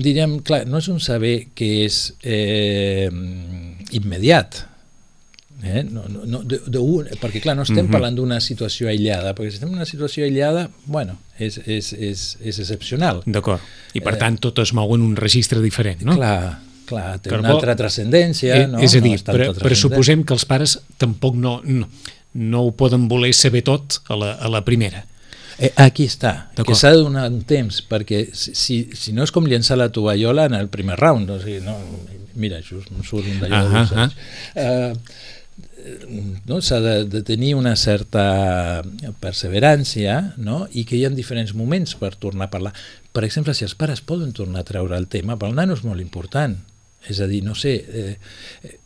diríem, 0.00 0.38
clar, 0.46 0.62
no 0.70 0.80
és 0.80 0.88
un 0.92 1.00
saber 1.04 1.50
que 1.56 1.70
és 1.84 2.00
eh, 2.24 3.10
immediat, 4.00 4.62
Eh? 5.62 5.84
No, 5.84 6.04
no, 6.08 6.24
no, 6.24 6.38
de, 6.42 6.60
de 6.66 6.78
un, 6.78 7.06
perquè 7.20 7.40
clar, 7.42 7.54
no 7.56 7.62
estem 7.66 7.84
Mhm. 7.84 7.90
parlant 7.92 8.16
d'una 8.16 8.40
situació 8.40 8.88
aïllada, 8.88 9.34
perquè 9.34 9.50
si 9.50 9.54
estem 9.58 9.68
en 9.68 9.74
una 9.76 9.84
situació 9.86 10.24
aïllada, 10.24 10.70
bueno, 10.86 11.18
és, 11.38 11.58
és, 11.66 11.92
és, 11.92 12.38
és 12.40 12.58
excepcional. 12.58 13.22
D'acord. 13.26 13.60
I 13.94 14.00
per 14.00 14.16
tant, 14.18 14.38
tot 14.40 14.58
es 14.58 14.72
mou 14.72 14.94
en 14.94 15.02
un 15.02 15.16
registre 15.16 15.60
diferent, 15.60 16.00
no? 16.02 16.12
Eh. 16.12 16.16
Clar, 16.16 16.58
clar, 16.86 17.18
té 17.20 17.30
Carbó- 17.30 17.40
una 17.44 17.50
altra 17.50 17.76
transcendència, 17.76 18.56
Eh, 18.62 18.66
no? 18.68 18.78
és 18.80 18.94
a 18.96 19.00
dir, 19.00 19.18
no 19.26 19.32
pre 19.32 19.52
pressuposem 19.54 20.24
que 20.24 20.32
els 20.34 20.44
pares 20.44 20.78
tampoc 20.98 21.34
no, 21.36 21.60
no, 21.64 21.88
no 22.34 22.62
ho 22.62 22.72
poden 22.72 23.08
voler 23.08 23.34
saber 23.34 23.62
tot 23.62 24.00
a 24.08 24.16
la, 24.16 24.32
a 24.34 24.48
la 24.48 24.64
primera. 24.64 25.04
Eh, 25.60 25.72
aquí 25.76 26.06
està, 26.08 26.48
que 26.56 26.74
s'ha 26.74 26.90
de 26.94 27.02
donar 27.02 27.26
un 27.28 27.42
temps, 27.44 27.82
perquè 27.86 28.30
si, 28.32 28.88
si, 28.96 29.12
no 29.12 29.22
és 29.22 29.30
com 29.30 29.44
llançar 29.44 29.76
la 29.76 29.90
tovallola 29.92 30.46
en 30.46 30.54
el 30.54 30.68
primer 30.72 30.96
round, 30.98 31.28
o 31.28 31.38
sigui, 31.38 31.60
no, 31.60 31.76
mira, 32.34 32.62
just 32.62 32.88
em 32.90 33.02
surt 33.04 33.26
un 33.28 33.40
d'allò 33.42 33.68
de 33.68 33.76
Ahà, 33.76 33.82
dos 33.82 33.92
anys. 33.92 34.14
Eh, 35.80 36.36
no? 36.46 36.60
s'ha 36.60 36.80
de, 36.84 36.94
de 37.08 37.22
tenir 37.26 37.54
una 37.56 37.74
certa 37.76 38.82
perseverància 39.22 40.34
no? 40.36 40.64
i 40.72 40.84
que 40.84 40.98
hi 40.98 41.04
ha 41.06 41.12
diferents 41.14 41.54
moments 41.56 41.96
per 42.00 42.14
tornar 42.20 42.48
a 42.48 42.52
parlar. 42.52 42.74
Per 43.12 43.24
exemple, 43.26 43.54
si 43.56 43.66
els 43.66 43.76
pares 43.78 44.04
poden 44.04 44.34
tornar 44.36 44.62
a 44.62 44.68
treure 44.68 44.98
el 44.98 45.08
tema, 45.10 45.38
pel 45.40 45.56
nano 45.56 45.76
és 45.78 45.84
molt 45.86 46.02
important. 46.02 46.56
És 47.08 47.20
a 47.24 47.28
dir, 47.30 47.40
no 47.46 47.56
sé, 47.56 47.76
eh, 47.88 48.16
eh, 48.68 48.78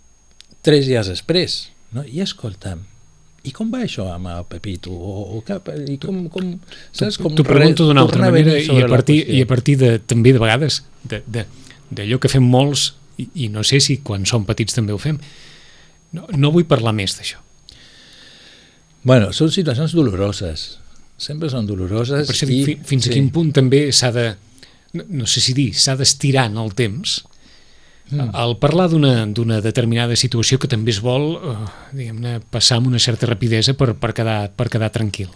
tres 0.62 0.86
dies 0.86 1.10
després, 1.10 1.64
no? 1.96 2.04
i 2.06 2.22
escolta'm, 2.22 2.84
i 3.44 3.52
com 3.52 3.68
va 3.72 3.82
això 3.84 4.06
amb 4.08 4.30
el 4.32 4.44
Pepito? 4.48 4.92
O, 4.94 5.24
o 5.36 5.40
cap, 5.44 5.68
i 5.76 5.98
com, 6.00 6.22
com, 6.32 6.54
saps, 6.96 7.18
com 7.20 7.34
T'ho 7.36 7.44
pregunto 7.44 7.84
d'una 7.84 8.04
altra 8.06 8.22
manera 8.24 8.56
i 8.56 8.78
a 8.80 8.88
partir, 8.88 9.18
i 9.28 9.42
a 9.44 9.48
partir 9.48 9.76
de, 9.80 9.98
també 10.00 10.32
de 10.32 10.40
vegades 10.40 10.80
d'allò 11.04 11.20
de, 11.28 11.42
de, 11.44 11.98
d'allò 11.98 12.20
que 12.22 12.30
fem 12.32 12.46
molts 12.48 12.94
i, 13.20 13.28
i 13.44 13.50
no 13.52 13.62
sé 13.66 13.82
si 13.84 13.98
quan 14.06 14.24
som 14.28 14.46
petits 14.48 14.78
també 14.78 14.96
ho 14.96 15.00
fem 15.02 15.18
no, 16.14 16.26
no 16.38 16.52
vull 16.54 16.66
parlar 16.70 16.94
més 16.96 17.16
d'això 17.18 17.42
Bueno, 19.04 19.34
són 19.36 19.50
situacions 19.52 19.92
doloroses. 19.92 20.78
Sempre 21.20 21.50
són 21.52 21.66
doloroses. 21.68 22.24
per 22.24 22.32
això 22.32 22.46
fi, 22.48 22.78
fins 22.88 23.04
a 23.10 23.12
quin 23.12 23.26
punt 23.34 23.50
també 23.52 23.82
s'ha 23.92 24.08
de 24.14 24.30
no, 24.96 25.04
no 25.20 25.26
sé 25.28 25.42
si 25.44 25.52
dir, 25.52 25.74
s'ha 25.76 25.92
d'estirar 26.00 26.46
en 26.50 26.56
el 26.62 26.72
temps 26.74 27.20
Mm. 28.04 28.34
al 28.36 28.58
parlar 28.60 28.90
d'una 28.92 29.62
determinada 29.64 30.12
situació 30.12 30.58
que 30.60 30.68
també 30.68 30.92
es 30.92 30.98
vol 31.00 31.38
eh, 31.40 31.52
diguem-ne 31.96 32.34
passar 32.52 32.76
amb 32.76 32.90
una 32.90 32.98
certa 33.00 33.24
rapidesa 33.30 33.72
per, 33.80 33.94
per, 33.96 34.10
quedar, 34.12 34.50
per 34.52 34.66
quedar 34.68 34.90
tranquil 34.92 35.30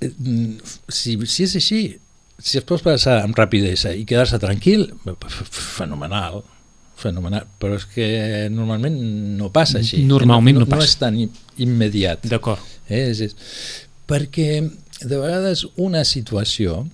Eh, 0.00 0.08
mm, 0.08 0.56
si, 0.88 1.18
si 1.28 1.44
és 1.44 1.54
així, 1.60 1.80
si 2.40 2.56
es 2.56 2.64
pot 2.64 2.80
passar 2.80 3.18
amb 3.26 3.36
rapidesa 3.36 3.92
i 3.92 4.06
quedar-se 4.08 4.38
tranquil, 4.40 4.86
fenomenal, 5.52 6.40
fenomenal, 6.96 7.44
però 7.60 7.76
és 7.76 7.84
que 7.92 8.06
normalment 8.52 8.96
no 9.36 9.50
passa 9.52 9.80
així. 9.82 10.02
Normalment 10.08 10.56
no 10.56 10.64
no, 10.64 10.70
no 10.70 10.76
passa. 10.76 10.88
és 10.88 10.96
tan 11.00 11.18
immediat. 11.62 12.24
d'acord 12.24 12.62
Eh? 12.88 13.10
És, 13.10 13.20
és, 13.20 13.34
perquè 14.06 14.62
de 15.02 15.18
vegades 15.18 15.66
una 15.76 16.04
situació 16.08 16.84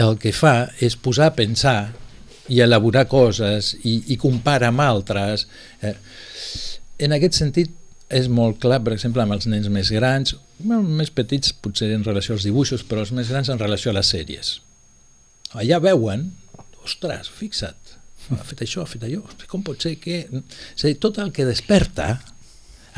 el 0.00 0.16
que 0.18 0.32
fa 0.32 0.70
és 0.80 0.96
posar 0.96 1.30
a 1.30 1.36
pensar 1.36 1.92
i 2.52 2.62
elaborar 2.64 3.04
coses 3.10 3.74
i, 3.84 3.98
i 4.12 4.16
comparar 4.20 4.72
amb 4.72 4.82
altres. 4.84 5.46
Eh, 5.84 5.94
en 7.04 7.14
aquest 7.16 7.38
sentit 7.38 7.76
és 8.12 8.28
molt 8.28 8.58
clar, 8.60 8.82
per 8.84 8.92
exemple, 8.96 9.22
amb 9.24 9.36
els 9.36 9.46
nens 9.48 9.68
més 9.72 9.92
grans, 9.92 10.34
més 10.62 11.12
petits 11.14 11.54
potser 11.64 11.88
en 11.94 12.04
relació 12.04 12.36
als 12.36 12.44
dibuixos, 12.44 12.84
però 12.84 13.04
els 13.04 13.12
més 13.16 13.30
grans 13.32 13.48
en 13.52 13.60
relació 13.60 13.92
a 13.92 13.96
les 13.96 14.10
sèries. 14.12 14.52
Allà 15.56 15.78
veuen, 15.84 16.26
ostres, 16.84 17.30
fixa't, 17.32 17.76
ha 18.38 18.46
fet 18.46 18.64
això, 18.64 18.84
ha 18.84 18.90
fet 18.90 19.04
allò, 19.08 19.22
com 19.50 19.64
pot 19.66 19.82
ser 19.82 19.96
que... 20.02 20.22
És 20.28 20.84
a 20.84 20.88
dir, 20.88 20.98
tot 21.02 21.18
el 21.22 21.32
que 21.34 21.48
desperta 21.48 22.14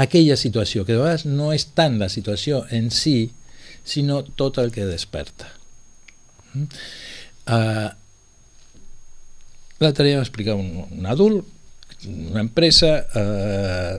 aquella 0.03 0.37
situació, 0.37 0.85
que 0.85 0.95
de 0.95 1.03
vegades 1.03 1.27
no 1.27 1.53
és 1.55 1.69
tant 1.77 1.99
la 2.01 2.11
situació 2.13 2.65
en 2.75 2.91
si, 2.95 3.31
sinó 3.85 4.23
tot 4.25 4.59
el 4.63 4.73
que 4.75 4.87
desperta. 4.89 5.51
Uh, 6.55 7.91
L'altre 9.83 10.07
dia 10.07 10.21
m'explicar 10.21 10.55
un, 10.57 10.85
un 10.95 11.07
adult, 11.11 11.45
una 12.07 12.43
empresa, 12.45 12.93
eh, 13.17 13.99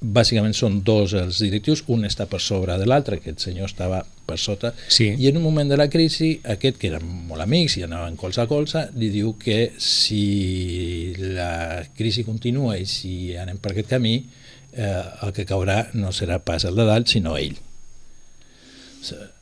bàsicament 0.00 0.54
són 0.54 0.82
dos 0.86 1.12
els 1.18 1.40
directius, 1.42 1.82
un 1.90 2.04
està 2.06 2.28
per 2.30 2.38
sobre 2.40 2.76
de 2.78 2.86
l'altre, 2.86 3.18
aquest 3.18 3.42
senyor 3.48 3.66
estava 3.66 4.04
per 4.26 4.38
sota, 4.38 4.72
Sí. 4.88 5.14
i 5.18 5.26
en 5.28 5.36
un 5.36 5.42
moment 5.42 5.68
de 5.68 5.76
la 5.76 5.88
crisi, 5.90 6.40
aquest, 6.44 6.78
que 6.78 6.88
eren 6.88 7.04
molt 7.28 7.42
amics 7.42 7.76
i 7.78 7.82
anaven 7.82 8.16
colze 8.16 8.40
a 8.40 8.46
colze, 8.46 8.88
li 8.94 9.10
diu 9.10 9.34
que 9.38 9.72
si 9.78 11.14
la 11.18 11.84
crisi 11.96 12.24
continua 12.24 12.76
i 12.78 12.86
si 12.86 13.36
anem 13.36 13.58
per 13.58 13.72
aquest 13.72 13.88
camí, 13.88 14.24
eh, 14.72 15.02
el 15.22 15.32
que 15.32 15.46
caurà 15.46 15.88
no 15.94 16.12
serà 16.12 16.38
pas 16.38 16.64
el 16.64 16.76
de 16.76 16.84
dalt, 16.84 17.08
sinó 17.08 17.36
ell. 17.36 17.56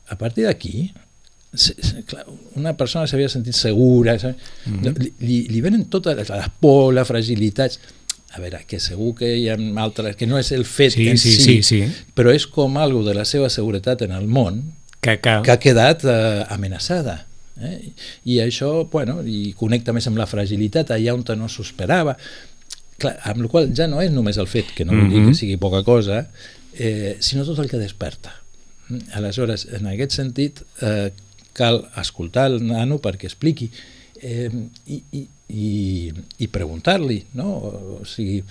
A 0.09 0.17
partir 0.17 0.45
d'aquí, 0.45 0.91
una 2.55 2.75
persona 2.77 3.07
s'havia 3.07 3.29
sentit 3.29 3.53
segura, 3.53 4.15
mm 4.15 4.81
-hmm. 4.81 4.97
li, 4.97 5.13
li, 5.19 5.47
li 5.49 5.61
venen 5.61 5.85
totes 5.85 6.15
les, 6.15 6.29
les 6.29 6.49
por, 6.59 6.93
les 6.93 7.07
fragilitats, 7.07 7.79
a 8.35 8.41
veure, 8.43 8.59
que 8.67 8.79
segur 8.83 9.13
que 9.15 9.29
hi 9.37 9.47
ha 9.49 9.55
altres, 9.81 10.15
que 10.19 10.27
no 10.27 10.37
és 10.39 10.51
el 10.51 10.65
fet 10.65 10.93
Sí, 10.97 11.07
en 11.09 11.17
sí, 11.17 11.31
si, 11.31 11.43
sí, 11.43 11.61
sí. 11.63 11.79
però 12.15 12.33
és 12.35 12.45
com 12.47 12.75
algo 12.77 13.03
de 13.05 13.13
la 13.15 13.25
seva 13.25 13.49
seguretat 13.49 14.01
en 14.07 14.11
el 14.11 14.27
món 14.27 14.63
Que, 14.99 15.19
que, 15.21 15.37
que 15.45 15.51
ha 15.53 15.59
quedat 15.61 16.03
eh, 16.09 16.43
amenaçada. 16.49 17.27
Eh? 17.61 17.93
I 18.25 18.39
això, 18.43 18.87
bueno, 18.91 19.21
i 19.23 19.53
connecta 19.57 19.93
més 19.95 20.07
amb 20.09 20.17
la 20.19 20.25
fragilitat 20.27 20.89
allà 20.91 21.13
on 21.13 21.23
no 21.37 21.47
s'ho 21.47 21.63
esperava. 21.63 22.17
Clar, 22.97 23.13
amb 23.29 23.43
la 23.45 23.47
qual 23.47 23.69
ja 23.77 23.87
no 23.87 24.01
és 24.01 24.11
només 24.11 24.37
el 24.41 24.49
fet, 24.49 24.73
que 24.75 24.83
no 24.85 24.93
vull 24.97 25.07
dir 25.09 25.21
Mhm. 25.21 25.29
que 25.29 25.37
sigui 25.37 25.57
poca 25.57 25.83
cosa, 25.83 26.27
eh, 26.73 27.15
sinó 27.19 27.45
tot 27.45 27.59
el 27.59 27.69
que 27.69 27.77
desperta. 27.77 28.33
Mm? 28.89 28.97
Aleshores, 29.13 29.67
en 29.71 29.87
aquest 29.87 30.11
sentit, 30.11 30.61
eh, 30.81 31.11
cal 31.53 31.87
escoltar 31.97 32.47
el 32.51 32.65
nano 32.65 32.99
perquè 32.99 33.25
expliqui 33.25 33.69
eh, 34.21 34.49
i, 34.87 35.03
i, 35.11 35.27
i, 35.49 36.11
i 36.43 36.47
preguntar-li, 36.51 37.21
no? 37.39 37.51
o 37.97 38.01
sigui, 38.07 38.41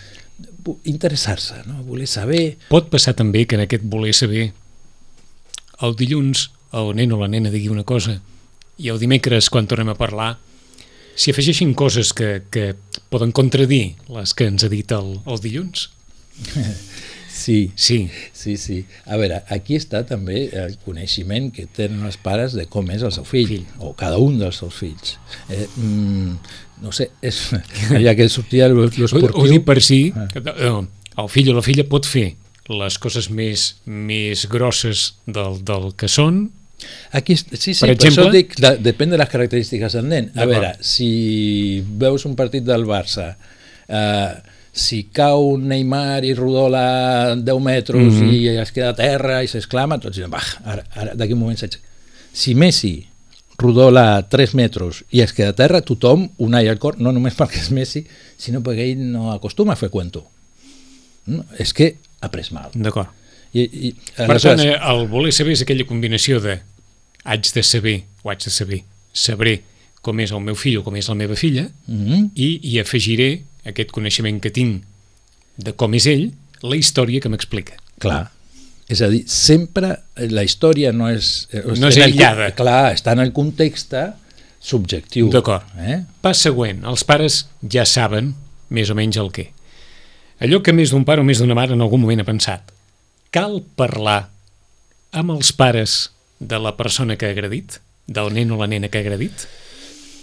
interessar-se, 0.88 1.62
no? 1.68 1.82
voler 1.86 2.08
saber 2.10 2.56
Pot 2.70 2.90
passar 2.92 3.14
també 3.16 3.44
que 3.46 3.56
en 3.58 3.64
aquest 3.66 3.84
voler 3.88 4.14
saber 4.16 4.50
el 5.84 5.96
dilluns 5.96 6.50
el 6.76 6.94
nen 6.96 7.12
o 7.14 7.20
la 7.20 7.28
nena 7.30 7.52
digui 7.52 7.70
una 7.72 7.86
cosa 7.86 8.18
i 8.76 8.90
el 8.92 9.00
dimecres, 9.00 9.48
quan 9.48 9.68
tornem 9.68 9.88
a 9.88 9.96
parlar, 9.96 10.34
s'hi 11.16 11.32
afegeixin 11.32 11.72
coses 11.78 12.12
que, 12.12 12.42
que 12.52 12.74
poden 13.08 13.32
contradir 13.32 13.96
les 14.12 14.34
que 14.36 14.48
ens 14.50 14.66
ha 14.66 14.72
dit 14.72 14.92
el, 14.92 15.14
el 15.24 15.40
dilluns? 15.40 15.88
Sí, 17.36 17.70
Sí, 17.76 17.98
Sí, 18.32 18.56
sí. 18.56 18.78
A 19.04 19.18
veure, 19.20 19.42
aquí 19.52 19.76
està 19.76 20.00
també 20.08 20.46
el 20.56 20.76
coneixement 20.84 21.50
que 21.52 21.66
tenen 21.66 22.06
els 22.08 22.16
pares 22.16 22.54
de 22.56 22.64
com 22.72 22.88
és 22.94 23.02
el 23.04 23.12
seu 23.12 23.26
fill, 23.28 23.48
Fill. 23.50 23.66
o 23.78 23.92
cada 23.98 24.16
un 24.22 24.38
dels 24.40 24.56
seus 24.62 24.74
fills. 24.74 25.18
Eh, 25.52 25.66
mm, 25.76 26.32
no 26.82 26.92
sé, 26.96 27.10
és, 27.20 27.42
ja 28.06 28.14
que 28.16 28.28
sortia 28.32 28.70
ho, 28.72 28.74
l'esportiu... 28.86 29.30
ho 29.36 29.46
dic 29.50 29.64
per 29.68 29.78
si 29.84 30.00
Ah. 30.16 30.28
que, 30.32 30.40
eh, 30.40 30.74
el 31.16 31.28
fill 31.32 31.52
o 31.52 31.56
la 31.60 31.64
filla 31.64 31.84
pot 31.88 32.08
fer 32.08 32.30
les 32.72 32.96
coses 32.98 33.28
més, 33.30 33.76
més 33.86 34.46
grosses 34.50 35.12
del, 35.26 35.60
del 35.64 35.92
que 35.96 36.08
són 36.08 36.46
Aquí, 37.16 37.34
sí, 37.36 37.56
sí, 37.56 37.72
Per 37.80 37.88
per, 37.88 37.94
exemple? 37.94 38.24
això 38.26 38.32
dic, 38.34 38.50
de, 38.60 38.70
depèn 38.84 39.08
de 39.14 39.16
les 39.16 39.30
característiques 39.32 39.94
del 39.96 40.04
nen. 40.10 40.26
A 40.36 40.44
veure, 40.44 40.74
si 40.84 41.80
veus 41.96 42.26
un 42.28 42.34
partit 42.36 42.66
del 42.68 42.84
Barça, 42.84 43.30
eh, 43.88 44.34
si 44.76 45.06
cau 45.08 45.56
Neymar 45.56 46.26
i 46.28 46.34
rodola 46.36 47.34
10 47.34 47.60
metres 47.64 48.12
mm. 48.12 48.20
-hmm. 48.20 48.32
i 48.32 48.48
es 48.60 48.72
queda 48.72 48.90
a 48.90 48.94
terra 48.94 49.42
i 49.42 49.48
s'exclama, 49.48 49.98
tots 49.98 50.16
diuen, 50.16 50.30
va, 50.30 50.42
ara, 50.64 50.84
ara 50.94 51.14
d'aquí 51.14 51.32
un 51.32 51.40
moment 51.40 51.58
s'aixeca. 51.58 51.82
Si 52.32 52.54
Messi 52.54 53.06
rodola 53.58 54.28
3 54.28 54.54
metres 54.54 55.04
i 55.10 55.20
es 55.20 55.32
queda 55.32 55.48
a 55.48 55.56
terra, 55.56 55.80
tothom 55.80 56.28
unai 56.36 56.68
al 56.68 56.78
cor, 56.78 57.00
no 57.00 57.12
només 57.12 57.34
perquè 57.34 57.62
és 57.62 57.70
Messi, 57.70 58.04
sinó 58.36 58.60
perquè 58.60 58.92
ell 58.92 59.12
no 59.12 59.32
acostuma 59.32 59.72
a 59.72 59.76
fer 59.76 59.88
cuento. 59.88 60.26
No? 61.26 61.44
És 61.58 61.72
que 61.72 61.96
ha 62.20 62.28
pres 62.28 62.52
mal. 62.52 62.70
d'acord. 62.74 63.08
I, 63.52 63.62
i, 63.62 63.94
Per 64.14 64.40
tant, 64.40 64.60
eh, 64.60 64.76
el 64.76 65.06
voler 65.08 65.32
saber 65.32 65.52
és 65.52 65.62
aquella 65.62 65.86
combinació 65.86 66.40
de 66.40 66.60
haig 67.24 67.52
de 67.54 67.62
saber, 67.62 68.02
o 68.22 68.30
haig 68.30 68.44
de 68.44 68.50
saber, 68.50 68.82
sabré 69.12 69.62
com 70.02 70.20
és 70.20 70.30
el 70.30 70.40
meu 70.40 70.54
fill 70.54 70.78
o 70.78 70.82
com 70.84 70.94
és 70.96 71.08
la 71.08 71.14
meva 71.14 71.34
filla, 71.34 71.70
mm 71.86 72.06
-hmm. 72.06 72.30
i 72.34 72.60
hi 72.62 72.78
afegiré 72.78 73.42
aquest 73.66 73.90
coneixement 73.94 74.40
que 74.40 74.50
tinc 74.54 74.84
de 75.56 75.72
com 75.72 75.94
és 75.96 76.06
ell, 76.10 76.30
la 76.62 76.76
història 76.76 77.20
que 77.20 77.28
m'explica. 77.32 77.76
Clar. 78.02 78.30
És 78.88 79.00
a 79.02 79.08
dir, 79.10 79.24
sempre 79.26 79.96
la 80.30 80.44
història 80.46 80.92
no 80.94 81.08
és... 81.10 81.48
eh, 81.52 81.62
No 81.66 81.88
és 81.88 81.96
en 81.96 82.02
el- 82.04 82.12
aïllada. 82.12 82.52
clar, 82.54 82.92
està 82.94 83.12
en 83.16 83.20
el 83.24 83.32
context 83.34 83.94
subjectiu. 84.60 85.28
D'acord. 85.30 85.64
Eh? 85.78 86.02
Pas 86.22 86.38
següent, 86.38 86.84
els 86.86 87.02
pares 87.04 87.46
ja 87.62 87.84
saben 87.86 88.34
més 88.70 88.90
o 88.90 88.94
menys 88.98 89.18
el 89.20 89.30
què. 89.34 89.48
Allò 90.42 90.60
que 90.62 90.72
més 90.76 90.90
d'un 90.92 91.04
pare 91.08 91.22
o 91.22 91.24
més 91.24 91.38
d'una 91.40 91.54
mare 91.56 91.72
en 91.74 91.80
algun 91.82 92.00
moment 92.02 92.20
ha 92.20 92.26
pensat. 92.28 92.72
Cal 93.32 93.62
parlar 93.76 94.28
amb 95.16 95.32
els 95.32 95.52
pares 95.56 96.10
de 96.38 96.58
la 96.60 96.74
persona 96.76 97.16
que 97.16 97.26
ha 97.26 97.34
agredit? 97.34 97.78
Del 98.06 98.32
nen 98.34 98.50
o 98.52 98.58
la 98.60 98.66
nena 98.70 98.88
que 98.92 98.98
ha 98.98 99.04
agredit? 99.06 99.46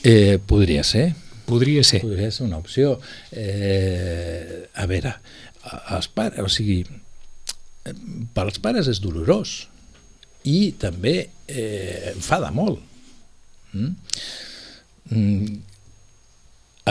Eh, 0.04 0.38
podria 0.46 0.84
ser. 0.84 1.14
Podria 1.48 1.84
ser. 1.84 2.02
Podria 2.04 2.32
ser 2.32 2.46
una 2.48 2.60
opció. 2.62 2.98
Eh, 3.32 4.64
a 4.74 4.88
veure, 4.90 5.16
els 5.96 6.10
pares, 6.12 6.40
o 6.44 6.52
sigui, 6.52 6.82
pels 8.36 8.60
pares 8.64 8.88
és 8.92 9.02
dolorós 9.04 9.64
i 10.48 10.74
també 10.80 11.16
eh, 11.48 12.14
enfada 12.14 12.52
molt. 12.56 12.80
Mm? 13.74 13.94
Mm. 15.12 15.62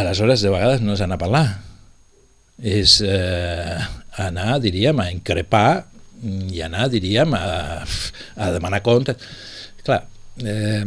Aleshores, 0.00 0.40
de 0.40 0.52
vegades 0.52 0.80
no 0.80 0.96
és 0.96 1.02
anar 1.04 1.18
a 1.18 1.20
parlar, 1.20 1.46
és 2.62 3.00
eh, 3.04 3.78
anar, 4.22 4.58
diríem, 4.64 5.00
a 5.00 5.10
increpar 5.12 5.84
i 6.22 6.62
anar, 6.64 6.86
diríem, 6.92 7.34
a, 7.34 7.82
a 8.36 8.50
demanar 8.54 8.82
comptes. 8.86 9.20
Eh, 10.40 10.84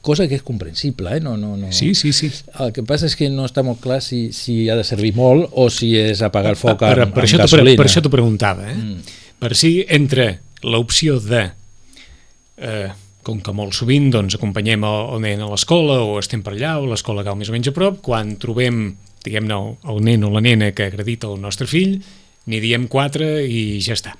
cosa 0.00 0.28
que 0.30 0.36
és 0.38 0.44
comprensible, 0.46 1.16
eh? 1.16 1.20
no, 1.20 1.34
no, 1.36 1.56
no. 1.58 1.72
Sí, 1.74 1.94
sí, 1.98 2.12
sí. 2.14 2.30
El 2.62 2.70
que 2.72 2.84
passa 2.86 3.08
és 3.10 3.16
que 3.18 3.26
no 3.32 3.42
està 3.48 3.64
molt 3.66 3.80
clar 3.82 3.98
si, 4.04 4.28
si 4.32 4.68
ha 4.70 4.76
de 4.78 4.84
servir 4.86 5.10
molt 5.16 5.50
o 5.58 5.66
si 5.74 5.96
és 5.98 6.22
apagar 6.22 6.54
el 6.54 6.60
foc 6.60 6.78
per, 6.84 6.92
amb, 6.94 7.10
per, 7.14 7.24
amb 7.24 7.24
això 7.24 7.40
t'ho 7.40 7.48
pre- 7.50 7.64
gasolina. 7.64 7.80
per 7.80 7.88
això 7.90 8.02
t'ho 8.04 8.12
preguntava, 8.14 8.68
eh? 8.70 8.76
Mm. 8.76 9.16
Per 9.42 9.50
si 9.58 9.72
entre 9.90 10.28
l'opció 10.62 11.18
de 11.20 11.42
eh, 12.62 12.88
com 13.26 13.40
que 13.42 13.52
molt 13.52 13.74
sovint 13.74 14.06
doncs, 14.14 14.36
acompanyem 14.38 14.86
el, 14.86 15.00
el 15.16 15.24
nen 15.24 15.42
a 15.42 15.50
l'escola 15.50 15.98
o 16.06 16.20
estem 16.22 16.44
per 16.46 16.54
allà 16.54 16.76
o 16.78 16.86
l'escola 16.86 17.24
cau 17.26 17.34
més 17.34 17.50
o 17.50 17.56
menys 17.56 17.72
a 17.72 17.74
prop, 17.74 17.98
quan 18.06 18.36
trobem 18.40 18.94
diguem-ne 19.26 19.56
el, 19.56 19.72
el 19.90 19.98
nen 20.06 20.24
o 20.24 20.30
la 20.30 20.44
nena 20.44 20.70
que 20.70 20.86
ha 20.86 20.92
agredit 20.92 21.26
el 21.26 21.40
nostre 21.42 21.66
fill, 21.66 21.98
n'hi 22.46 22.62
diem 22.62 22.86
quatre 22.86 23.42
i 23.42 23.80
ja 23.82 23.96
està. 23.98 24.14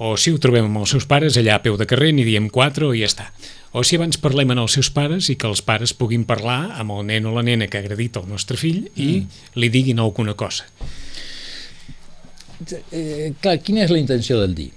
O 0.00 0.14
si 0.16 0.32
ho 0.32 0.38
trobem 0.40 0.64
amb 0.64 0.80
els 0.80 0.94
seus 0.94 1.04
pares 1.04 1.36
allà 1.36 1.58
a 1.58 1.60
peu 1.60 1.74
de 1.76 1.84
carrer, 1.84 2.14
n'hi 2.16 2.24
diem 2.24 2.46
quatre 2.48 2.88
i 2.96 3.02
ja 3.02 3.08
està. 3.10 3.26
O 3.76 3.82
si 3.84 3.98
abans 3.98 4.16
parlem 4.18 4.54
amb 4.54 4.64
els 4.64 4.78
seus 4.78 4.88
pares 4.90 5.28
i 5.28 5.36
que 5.36 5.46
els 5.46 5.60
pares 5.62 5.92
puguin 5.92 6.24
parlar 6.26 6.72
amb 6.80 6.94
el 6.96 7.04
nen 7.10 7.28
o 7.28 7.34
la 7.34 7.44
nena 7.44 7.68
que 7.68 7.76
ha 7.76 7.84
agredit 7.84 8.16
el 8.16 8.24
nostre 8.30 8.56
fill 8.56 8.86
i 8.96 9.10
li 9.60 9.68
diguin 9.68 10.00
alguna 10.00 10.32
cosa. 10.40 10.64
Eh, 12.90 13.36
clar, 13.44 13.58
quina 13.60 13.84
és 13.84 13.92
la 13.92 14.00
intenció 14.00 14.40
del 14.40 14.56
dir? 14.56 14.70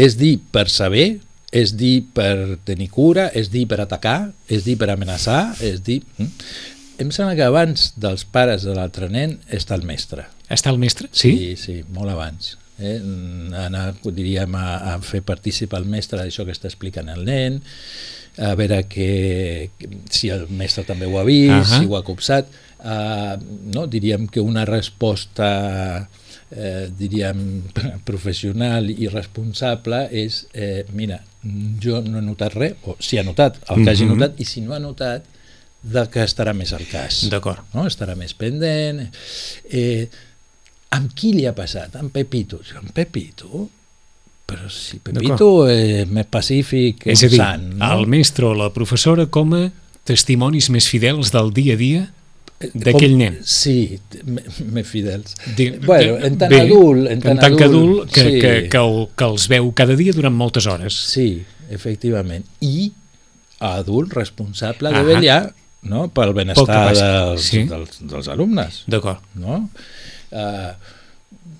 És 0.00 0.16
dir 0.16 0.38
per 0.52 0.64
saber, 0.72 1.20
és 1.52 1.74
dir 1.76 2.06
per 2.16 2.56
tenir 2.64 2.88
cura, 2.88 3.28
és 3.36 3.52
dir 3.52 3.66
per 3.68 3.82
atacar, 3.84 4.32
és 4.48 4.64
dir 4.64 4.78
per 4.80 4.88
amenaçar, 4.94 5.42
és 5.60 5.84
dir... 5.84 6.00
Mm? 6.16 6.32
Em 7.02 7.12
sembla 7.12 7.36
que 7.36 7.44
abans 7.44 7.90
dels 7.98 8.24
pares 8.24 8.64
de 8.64 8.74
l'altre 8.76 9.08
nen 9.10 9.38
està 9.52 9.76
el 9.76 9.84
mestre. 9.88 10.28
Està 10.52 10.70
el 10.70 10.78
mestre? 10.78 11.08
Sí? 11.12 11.32
Sí, 11.36 11.54
sí, 11.60 11.78
molt 11.92 12.12
abans. 12.12 12.54
Eh? 12.78 12.98
Anar, 13.64 13.94
diríem, 14.04 14.54
a, 14.54 14.94
a 14.94 14.98
fer 15.04 15.22
partícip 15.22 15.74
al 15.74 15.84
mestre 15.84 16.18
d'això 16.18 16.44
que 16.44 16.54
està 16.54 16.68
explicant 16.70 17.08
el 17.12 17.24
nen, 17.24 17.60
a 18.38 18.54
veure 18.56 18.82
que, 18.88 19.70
si 20.10 20.30
el 20.32 20.46
mestre 20.48 20.84
també 20.88 21.06
ho 21.06 21.18
ha 21.20 21.24
vist, 21.24 21.52
uh. 21.52 21.60
-huh. 21.60 21.78
si 21.80 21.86
ho 21.86 21.96
ha 21.96 22.04
copsat. 22.04 22.48
Uh, 22.82 23.36
no? 23.74 23.86
Diríem 23.86 24.26
que 24.26 24.40
una 24.40 24.64
resposta 24.64 26.08
eh, 26.50 26.90
diríem 26.98 27.62
professional 28.04 28.90
i 28.90 29.08
responsable 29.08 30.08
és 30.10 30.46
eh, 30.52 30.84
mira, 30.92 31.20
jo 31.82 32.00
no 32.04 32.18
he 32.18 32.22
notat 32.22 32.54
res 32.54 32.74
o 32.84 32.96
si 33.00 33.18
ha 33.18 33.24
notat 33.26 33.56
el 33.70 33.84
que 33.84 33.90
hagi 33.90 34.04
Mhm. 34.04 34.18
notat 34.18 34.40
i 34.40 34.44
si 34.44 34.60
no 34.60 34.74
ha 34.74 34.78
notat 34.78 35.24
de 35.82 36.04
que 36.10 36.22
estarà 36.22 36.52
més 36.54 36.72
al 36.72 36.84
cas 36.86 37.24
D'acord. 37.30 37.58
no? 37.74 37.86
estarà 37.86 38.14
més 38.16 38.34
pendent. 38.34 39.08
Eh, 39.70 40.08
amb 40.92 41.12
qui 41.16 41.32
li 41.36 41.46
ha 41.48 41.54
passat? 41.56 41.96
Amb 42.00 42.12
Pepito. 42.14 42.60
Jo, 42.66 42.78
Amb 42.82 42.92
Pepito? 42.96 43.68
Però 44.52 44.68
si 44.68 44.98
Pepito 45.00 45.66
és 45.70 46.08
més 46.12 46.26
pacífic, 46.28 47.06
És 47.06 47.22
és 47.22 47.28
a 47.28 47.30
dir, 47.32 47.38
sant, 47.40 47.68
no? 47.78 47.92
el 47.94 48.06
mestre 48.10 48.44
o 48.50 48.54
la 48.58 48.68
professora 48.74 49.24
com 49.32 49.54
a 49.56 49.62
testimonis 50.04 50.68
més 50.74 50.88
fidels 50.90 51.30
del 51.32 51.52
dia 51.56 51.76
a 51.78 51.80
dia 51.80 52.02
d'aquell 52.74 53.14
nen. 53.18 53.38
Sí, 53.48 53.98
més 54.70 54.86
fidels. 54.86 55.32
Di- 55.56 55.70
bueno, 55.86 56.18
de- 56.18 56.26
en 56.28 56.36
tant 56.38 56.52
bé, 56.52 56.60
adult, 56.66 57.08
en 57.10 57.22
tant, 57.24 57.40
tant 57.40 57.56
que 57.58 57.64
adult, 57.70 58.10
que, 58.12 58.22
sí. 58.26 58.34
que, 58.42 58.52
que, 58.70 58.82
el, 58.82 59.08
que 59.16 59.24
els 59.30 59.48
veu 59.50 59.72
cada 59.78 59.96
dia 59.98 60.12
durant 60.14 60.34
moltes 60.36 60.66
hores. 60.70 60.94
Sí, 61.14 61.42
efectivament. 61.70 62.44
I 62.60 62.92
adult 63.62 64.12
responsable 64.18 64.90
de 64.92 65.00
Ahà. 65.00 65.06
vetllar 65.08 65.40
no, 65.90 66.04
pel 66.14 66.30
que 66.34 66.38
benestar 66.42 66.82
dels, 66.94 67.42
Sí. 67.48 67.64
dels, 67.70 67.98
dels 68.10 68.28
alumnes. 68.28 68.82
D'acord. 68.86 69.22
No? 69.34 69.68
Uh, 70.32 70.72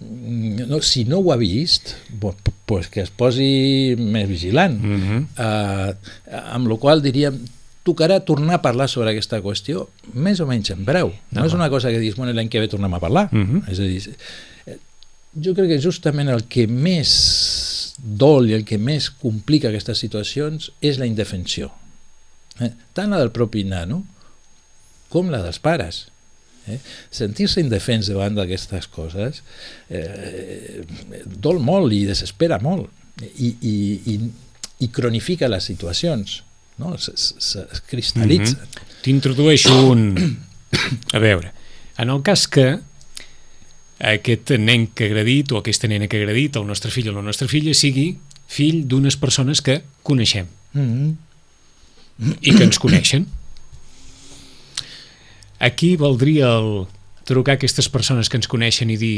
no, 0.01 0.81
si 0.83 1.05
no 1.05 1.19
ho 1.19 1.33
ha 1.33 1.37
vist, 1.37 1.95
bo- 2.21 2.35
pues 2.67 2.89
que 2.89 3.03
es 3.03 3.11
posi 3.11 3.95
més 3.99 4.29
vigilant. 4.29 4.79
Mm 4.81 5.01
-hmm. 5.03 5.27
uh, 5.39 6.45
amb 6.55 6.69
la 6.69 6.77
qual 6.77 7.03
diríem 7.03 7.39
tocarà 7.83 8.21
tornar 8.25 8.55
a 8.55 8.63
parlar 8.63 8.89
sobre 8.89 9.11
aquesta 9.11 9.41
qüestió 9.43 9.89
més 10.15 10.41
o 10.41 10.47
menys 10.47 10.71
en 10.71 10.85
breu. 10.85 11.13
No 11.31 11.45
és 11.47 11.53
una 11.53 11.69
cosa 11.71 11.91
que 11.91 11.99
dius, 11.99 12.17
bueno, 12.17 12.33
l'any 12.33 12.49
que 12.49 12.61
ve 12.61 12.69
tornem 12.69 12.95
a 12.95 13.01
parlar. 13.01 13.29
Mhm. 13.33 13.65
És 13.69 13.79
a 13.79 13.83
dir, 13.83 14.17
eh, 14.67 14.79
jo 15.35 15.55
crec 15.55 15.69
que 15.69 15.81
justament 15.83 16.29
el 16.29 16.45
que 16.45 16.67
més 16.67 17.95
dol 17.99 18.49
i 18.51 18.55
el 18.55 18.65
que 18.65 18.79
més 18.79 19.11
complica 19.11 19.69
aquestes 19.69 19.99
situacions 19.99 20.73
és 20.81 20.99
la 20.99 21.07
indefensió. 21.07 21.73
Eh? 22.61 22.71
Tant 22.93 23.11
la 23.11 23.19
del 23.19 23.31
propi 23.31 23.65
nano 23.65 24.05
com 25.09 25.31
la 25.31 25.43
dels 25.43 25.59
pares. 25.59 26.07
Eh? 26.71 26.79
Sentir-se 27.11 27.61
indefens 27.61 28.07
davant 28.07 28.37
d'aquestes 28.37 28.87
coses 28.87 29.43
eh, 29.91 30.85
dol 31.27 31.59
molt 31.59 31.91
i 31.93 32.05
desespera 32.07 32.61
molt 32.63 32.87
i, 33.19 33.51
i, 33.51 33.75
i, 34.13 34.17
i 34.87 34.89
cronifica 34.95 35.51
les 35.51 35.67
situacions 35.73 36.43
no? 36.79 36.95
es, 36.95 37.11
es, 37.11 37.57
es 37.67 37.83
cristal·litza 37.91 38.63
Mhm. 38.63 38.91
T'introdueixo 39.03 39.75
un... 39.91 40.15
A 41.13 41.19
veure, 41.19 41.51
en 41.99 42.11
el 42.15 42.23
cas 42.23 42.47
que 42.47 42.79
aquest 44.03 44.53
nen 44.59 44.89
que 44.95 45.07
ha 45.07 45.11
agredit 45.11 45.53
o 45.53 45.59
aquesta 45.61 45.91
nena 45.91 46.09
que 46.11 46.19
ha 46.19 46.23
agredit 46.23 46.57
el 46.61 46.67
nostre 46.67 46.91
fill 46.95 47.11
o 47.11 47.17
la 47.17 47.25
nostra 47.27 47.49
filla 47.51 47.75
sigui 47.75 48.13
fill 48.51 48.85
d'unes 48.89 49.19
persones 49.21 49.63
que 49.63 49.83
coneixem 50.03 50.47
mm 50.73 50.87
-hmm. 50.87 52.37
i 52.41 52.55
que 52.55 52.65
ens 52.65 52.79
coneixen. 52.79 53.27
Aquí 55.63 55.95
valdria 56.01 56.51
el 56.59 56.73
trucar 57.29 57.55
a 57.55 57.61
aquestes 57.61 57.89
persones 57.93 58.29
que 58.29 58.37
ens 58.41 58.51
coneixen 58.51 58.91
i 58.91 58.99
dir 58.99 59.17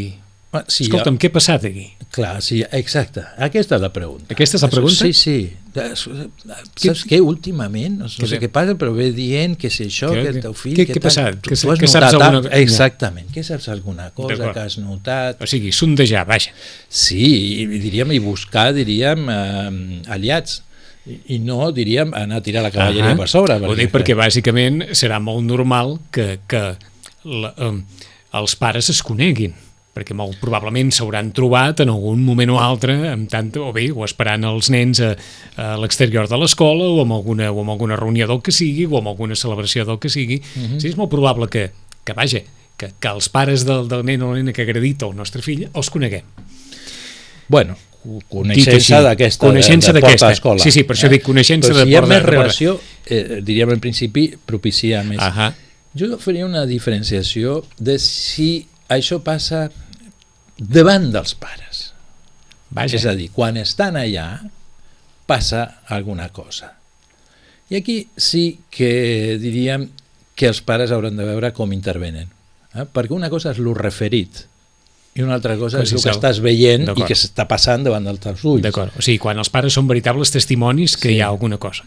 sí, 0.68 0.85
escolta'm, 0.85 1.16
què 1.18 1.30
ha 1.30 1.35
passat 1.35 1.64
aquí? 1.66 1.87
Clar, 2.14 2.37
sí, 2.44 2.61
exacte. 2.76 3.24
Aquesta 3.42 3.78
és 3.78 3.83
la 3.83 3.90
pregunta. 3.94 4.28
Aquesta 4.37 4.59
és 4.61 4.62
la 4.62 4.68
pregunta? 4.70 5.09
Sí, 5.09 5.12
sí. 5.16 5.38
Saps 5.74 7.02
què? 7.11 7.18
Últimament, 7.24 7.96
no 8.04 8.11
sé 8.12 8.38
Què 8.38 8.50
passa, 8.52 8.76
però 8.78 8.92
ve 8.94 9.09
dient 9.16 9.57
que 9.59 9.70
si 9.72 9.88
això, 9.88 10.12
Què- 10.12 10.22
que 10.22 10.33
el 10.37 10.40
teu 10.44 10.54
fill... 10.54 10.76
què- 10.76 10.87
que 10.87 10.94
què 10.94 11.00
ha 11.00 11.07
passat? 11.09 11.40
Que 11.42 11.57
tu 11.57 11.72
has 11.72 11.80
que 11.80 11.88
saps 11.90 12.14
alguna? 12.14 12.52
Exactament. 12.61 13.33
Què 13.35 13.42
saps 13.46 13.66
alguna 13.72 14.11
cosa 14.14 14.52
que 14.52 14.61
has 14.61 14.78
notat? 14.78 15.42
O 15.42 15.48
sigui, 15.50 15.72
sondejar, 15.74 16.22
vaja. 16.28 16.52
Sí, 16.88 17.24
i 17.64 17.66
diríem, 17.83 18.12
i 18.14 18.20
buscar, 18.22 18.68
diríem, 18.76 19.26
eh, 19.30 20.02
aliats. 20.14 20.62
I, 21.06 21.18
I 21.36 21.38
no, 21.44 21.70
diríem, 21.72 22.14
anar 22.16 22.36
a 22.40 22.42
tirar 22.42 22.62
la 22.64 22.70
cavalleria 22.72 23.10
Ahà. 23.12 23.18
per 23.18 23.28
sobre. 23.28 23.58
Ho 23.60 23.74
dic 23.76 23.90
perquè 23.92 24.14
bàsicament 24.16 24.82
serà 24.96 25.20
molt 25.20 25.44
normal 25.44 25.98
que, 26.10 26.38
que 26.48 26.62
la, 27.24 27.52
um, 27.68 27.82
els 28.34 28.56
pares 28.56 28.88
es 28.90 29.02
coneguin 29.04 29.54
perquè 29.94 30.10
molt 30.18 30.40
probablement 30.42 30.88
s'hauran 30.90 31.28
trobat 31.30 31.78
en 31.84 31.88
algun 31.92 32.18
moment 32.26 32.50
o 32.50 32.56
altre 32.58 32.96
amb 33.12 33.28
tant, 33.30 33.52
o 33.62 33.68
bé, 33.72 33.92
o 33.94 34.02
esperant 34.04 34.42
els 34.48 34.66
nens 34.74 34.98
a, 35.06 35.12
a 35.54 35.76
l'exterior 35.78 36.26
de 36.26 36.36
l'escola 36.40 36.88
o, 36.90 36.96
amb 37.04 37.12
alguna, 37.14 37.52
o 37.54 37.60
amb 37.62 37.70
alguna 37.76 37.94
reunió 38.00 38.26
del 38.26 38.40
que 38.42 38.50
sigui 38.50 38.88
o 38.90 38.98
amb 38.98 39.12
alguna 39.12 39.36
celebració 39.38 39.84
del 39.86 40.00
que 40.02 40.08
sigui. 40.10 40.40
Uh 40.40 40.58
Mhm. 40.58 40.72
-huh. 40.72 40.80
sí, 40.80 40.88
és 40.88 40.96
molt 40.96 41.10
probable 41.10 41.46
que, 41.48 41.70
que 42.04 42.12
vaja, 42.12 42.40
que, 42.76 42.90
que 42.98 43.08
els 43.08 43.28
pares 43.28 43.64
del, 43.64 43.86
del 43.86 44.02
nen 44.04 44.22
o 44.22 44.32
la 44.32 44.38
nena 44.38 44.52
que 44.52 44.62
ha 44.62 44.64
agredit 44.64 45.02
el 45.02 45.14
nostre 45.14 45.42
fill 45.42 45.68
els 45.72 45.90
coneguem. 45.90 46.24
Bueno, 47.48 47.76
coneixença 48.28 49.00
d'aquesta 49.02 49.46
coneixença 49.46 49.92
porta 49.92 50.00
d'aquesta. 50.06 50.32
escola. 50.32 50.60
Sí, 50.62 50.70
sí, 50.70 50.82
per 50.84 50.96
això 50.96 51.08
dic 51.08 51.22
coneixença 51.22 51.68
Però 51.70 51.78
de 51.78 51.84
si 51.84 51.90
hi 51.90 51.96
ha 51.96 52.00
porta- 52.00 52.14
més 52.14 52.18
de 52.18 52.24
porta. 52.24 52.40
relació, 52.40 52.80
eh, 53.06 53.40
diríem 53.42 53.70
en 53.70 53.80
principi, 53.80 54.26
propicia 54.44 55.02
més. 55.02 55.18
Ahà. 55.18 55.54
Jo 55.94 56.18
faria 56.18 56.44
una 56.46 56.66
diferenciació 56.66 57.64
de 57.78 57.98
si 57.98 58.66
això 58.88 59.22
passa 59.22 59.70
davant 60.58 61.10
dels 61.12 61.34
pares. 61.34 61.92
Vaja. 62.70 62.96
És 62.96 63.06
a 63.06 63.14
dir, 63.14 63.30
quan 63.30 63.56
estan 63.56 63.94
allà 63.96 64.40
passa 65.26 65.80
alguna 65.88 66.28
cosa. 66.30 66.74
I 67.70 67.76
aquí 67.76 68.08
sí 68.16 68.60
que 68.70 69.38
diríem 69.40 69.88
que 70.34 70.46
els 70.50 70.60
pares 70.60 70.90
hauran 70.92 71.16
de 71.16 71.24
veure 71.24 71.52
com 71.52 71.72
intervenen. 71.72 72.28
Eh? 72.74 72.84
Perquè 72.92 73.12
una 73.14 73.30
cosa 73.30 73.52
és 73.54 73.58
lo 73.62 73.72
referit 73.74 74.44
i 75.14 75.22
una 75.22 75.35
altra 75.38 75.57
cosa 75.57 75.83
és 75.85 75.92
el 75.94 76.03
que 76.03 76.11
estàs 76.11 76.40
veient 76.42 76.88
i 76.96 77.05
que 77.07 77.14
s'està 77.14 77.44
passant 77.46 77.85
davant 77.87 78.05
dels 78.09 78.20
teus 78.22 78.42
ulls. 78.44 78.62
D'acord, 78.64 78.94
o 78.98 79.03
sigui, 79.05 79.18
quan 79.22 79.38
els 79.38 79.50
pares 79.50 79.72
són 79.77 79.87
veritables 79.90 80.33
testimonis 80.35 80.96
que 80.96 81.09
Sí. 81.11 81.14
hi 81.16 81.20
ha 81.22 81.29
alguna 81.29 81.59
cosa. 81.59 81.85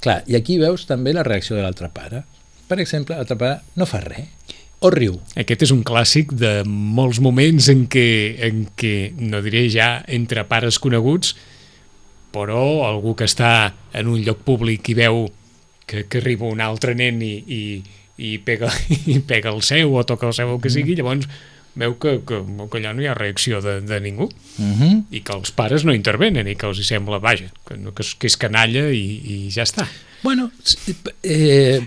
Clar, 0.00 0.22
i 0.26 0.36
aquí 0.36 0.56
veus 0.58 0.86
també 0.88 1.12
la 1.12 1.22
reacció 1.22 1.56
de 1.56 1.62
l'altre 1.62 1.90
pare. 1.92 2.22
Per 2.68 2.78
exemple, 2.80 3.14
l'altre 3.16 3.36
pare 3.36 3.60
no 3.76 3.86
fa 3.86 4.00
res, 4.00 4.26
o 4.80 4.90
riu. 4.90 5.18
Aquest 5.36 5.62
és 5.62 5.70
un 5.72 5.82
clàssic 5.84 6.32
de 6.32 6.62
molts 6.66 7.20
moments 7.20 7.68
en 7.72 7.86
què, 7.88 8.08
en 8.48 8.66
què 8.76 9.12
no 9.20 9.40
diré 9.44 9.68
ja 9.72 10.02
entre 10.08 10.44
pares 10.48 10.78
coneguts, 10.78 11.34
però 12.32 12.84
algú 12.86 13.14
que 13.16 13.24
està 13.28 13.72
en 13.96 14.08
un 14.12 14.20
lloc 14.24 14.42
públic 14.44 14.88
i 14.92 14.94
veu 14.98 15.26
que, 15.86 16.04
que 16.10 16.18
arriba 16.20 16.48
un 16.50 16.60
altre 16.60 16.94
nen 16.98 17.20
i, 17.24 17.34
i, 17.46 17.60
i, 18.18 18.38
pega, 18.44 18.68
i 19.06 19.18
pega 19.20 19.52
el 19.54 19.62
seu 19.62 19.94
o 19.96 20.04
toca 20.04 20.26
el 20.28 20.34
seu 20.36 20.52
o 20.56 20.58
que 20.60 20.72
sigui, 20.72 20.96
llavors 20.98 21.28
veu 21.76 21.94
que, 22.00 22.16
que, 22.26 22.40
que 22.72 22.78
allà 22.80 22.94
no 22.96 23.02
hi 23.04 23.06
ha 23.10 23.14
reacció 23.14 23.60
de, 23.60 23.80
de 23.80 24.00
ningú 24.00 24.30
Uh 24.58 24.64
-huh. 24.80 25.02
i 25.10 25.20
que 25.20 25.32
els 25.36 25.50
pares 25.52 25.84
no 25.84 25.92
intervenen 25.92 26.48
i 26.48 26.54
que 26.56 26.66
els 26.66 26.78
hi 26.78 26.84
sembla, 26.84 27.18
vaja, 27.18 27.52
que, 27.68 27.76
no- 27.76 27.92
que, 27.92 28.02
és, 28.02 28.14
que 28.14 28.26
és 28.26 28.36
canalla 28.36 28.88
i, 28.90 29.46
i 29.46 29.50
ja 29.50 29.62
està. 29.64 29.86
Bueno, 30.22 30.50
eh, 31.22 31.80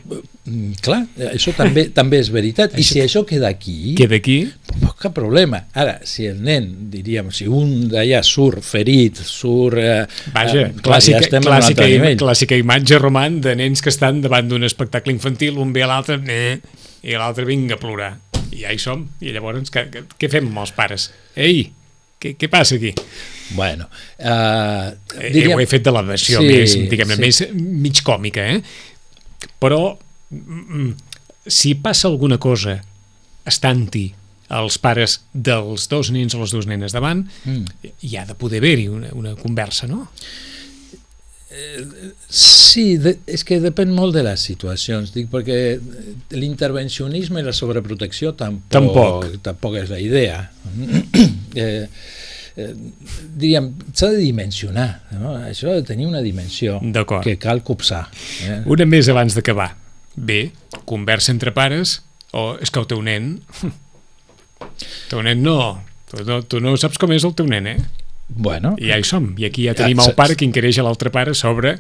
mm, 0.46 0.72
clar, 0.82 1.06
això 1.34 1.52
també 1.58 1.86
també 2.00 2.20
és 2.20 2.30
veritat. 2.32 2.78
I 2.78 2.84
si 2.84 3.00
això 3.02 3.26
queda 3.26 3.48
aquí, 3.50 3.96
Queda 3.98 4.16
aquí, 4.16 4.52
cap 5.00 5.14
problema. 5.16 5.64
Ara, 5.74 6.00
si 6.04 6.26
el 6.28 6.42
nen, 6.44 6.90
diríem, 6.92 7.32
si 7.32 7.48
un 7.48 7.90
d'allà 7.90 8.22
surt 8.24 8.62
ferit, 8.64 9.18
surt... 9.18 9.78
Eh, 9.78 10.06
Vaja, 10.34 10.62
eh, 10.62 10.72
clar, 10.82 11.00
clàssica, 11.00 11.18
ja 11.20 11.26
estem 11.26 11.42
en 11.42 11.48
un 11.48 11.54
clàssica, 11.54 11.88
im- 11.90 12.18
clàssica 12.18 12.56
imatge, 12.56 13.00
Roman, 13.00 13.42
de 13.42 13.56
nens 13.56 13.82
que 13.82 13.90
estan 13.90 14.22
davant 14.22 14.48
d'un 14.48 14.64
espectacle 14.64 15.12
infantil, 15.12 15.58
un 15.58 15.74
ve 15.74 15.84
a 15.84 15.88
l'altre, 15.88 16.20
eh, 16.28 16.60
i 17.04 17.12
l'altre 17.16 17.46
vinga 17.46 17.76
a 17.76 17.80
plorar. 17.80 18.18
I 18.52 18.64
ja 18.64 18.72
hi 18.74 18.80
som. 18.82 19.08
I 19.22 19.32
llavors, 19.36 19.70
què, 19.72 19.88
què- 20.18 20.30
fem 20.32 20.48
amb 20.50 20.58
els 20.64 20.72
pares? 20.76 21.10
Ei, 21.36 21.72
què, 22.22 22.36
què 22.38 22.50
passa 22.50 22.76
aquí? 22.76 22.94
Bueno, 23.56 23.88
Eh, 24.20 24.92
diríem, 25.34 25.56
Ho 25.58 25.60
he 25.62 25.66
fet 25.66 25.84
de 25.84 25.92
la 25.92 26.02
versió 26.06 26.40
Sí, 26.42 26.48
més, 26.48 26.76
diguem-ne, 26.92 27.16
sí. 27.16 27.22
més 27.22 27.40
mig 27.56 28.02
còmica, 28.06 28.44
eh? 28.56 28.62
Però, 29.60 29.98
mm, 30.30 30.92
si 31.48 31.74
passa 31.76 32.08
alguna 32.08 32.38
cosa 32.38 32.82
estant-hi 33.50 34.14
els 34.50 34.78
pares 34.82 35.20
dels 35.34 35.88
dos 35.90 36.10
nens 36.12 36.34
o 36.36 36.40
les 36.42 36.52
dues 36.52 36.66
nenes 36.68 36.92
davant, 36.92 37.24
Mm. 37.46 37.66
hi 38.02 38.16
ha 38.18 38.26
de 38.26 38.36
poder 38.36 38.58
haver-hi 38.60 38.88
una, 38.90 39.10
una 39.14 39.36
conversa, 39.36 39.88
no? 39.88 40.10
Sí, 42.30 42.98
de, 43.02 43.16
és 43.26 43.44
que 43.48 43.58
depèn 43.64 43.92
molt 43.96 44.14
de 44.16 44.22
les 44.26 44.42
situacions, 44.52 45.12
dic, 45.16 45.30
perquè 45.32 45.80
l'intervencionisme 46.38 47.42
i 47.42 47.46
la 47.48 47.54
sobreprotecció 47.56 48.34
tampoc, 48.38 48.70
Tampoc. 48.72 49.28
tampoc 49.46 49.78
és 49.82 49.90
la 49.90 50.00
idea. 50.04 50.38
eh, 51.56 51.88
eh, 52.60 52.74
diríem, 53.36 53.72
s'ha 53.94 54.12
de 54.14 54.22
dimensionar, 54.22 54.90
no? 55.18 55.34
això 55.50 55.72
ha 55.72 55.80
de 55.80 55.86
tenir 55.88 56.08
una 56.10 56.22
dimensió 56.26 56.80
que 57.26 57.38
cal 57.42 57.64
copsar. 57.66 58.06
Eh? 58.46 58.62
Una 58.70 58.86
més 58.90 59.10
abans 59.10 59.36
d'acabar. 59.38 59.72
Bé, 60.16 60.52
conversa 60.86 61.32
entre 61.32 61.54
pares, 61.56 62.00
o 62.36 62.52
és 62.62 62.70
que 62.70 62.80
el 62.82 62.90
teu 62.90 63.02
nen... 63.06 63.38
El 64.60 65.08
teu 65.10 65.22
nen 65.24 65.40
no... 65.42 65.56
Tu 66.10 66.24
no, 66.26 66.40
tu 66.44 66.60
no 66.60 66.72
saps 66.78 66.98
com 66.98 67.12
és 67.14 67.24
el 67.24 67.32
teu 67.38 67.46
nen, 67.46 67.68
eh? 67.70 67.78
Bueno, 68.30 68.76
I 68.78 68.92
ja 68.92 69.00
hi 69.00 69.08
som. 69.08 69.34
I 69.38 69.50
aquí 69.50 69.66
ja 69.66 69.74
tenim 69.76 70.00
Ah, 70.00 70.10
el 70.10 70.16
pare 70.16 70.38
que 70.38 70.46
inquireix 70.46 70.78
a 70.80 70.86
l'altre 70.86 71.10
pare 71.12 71.34
sobre 71.34 71.80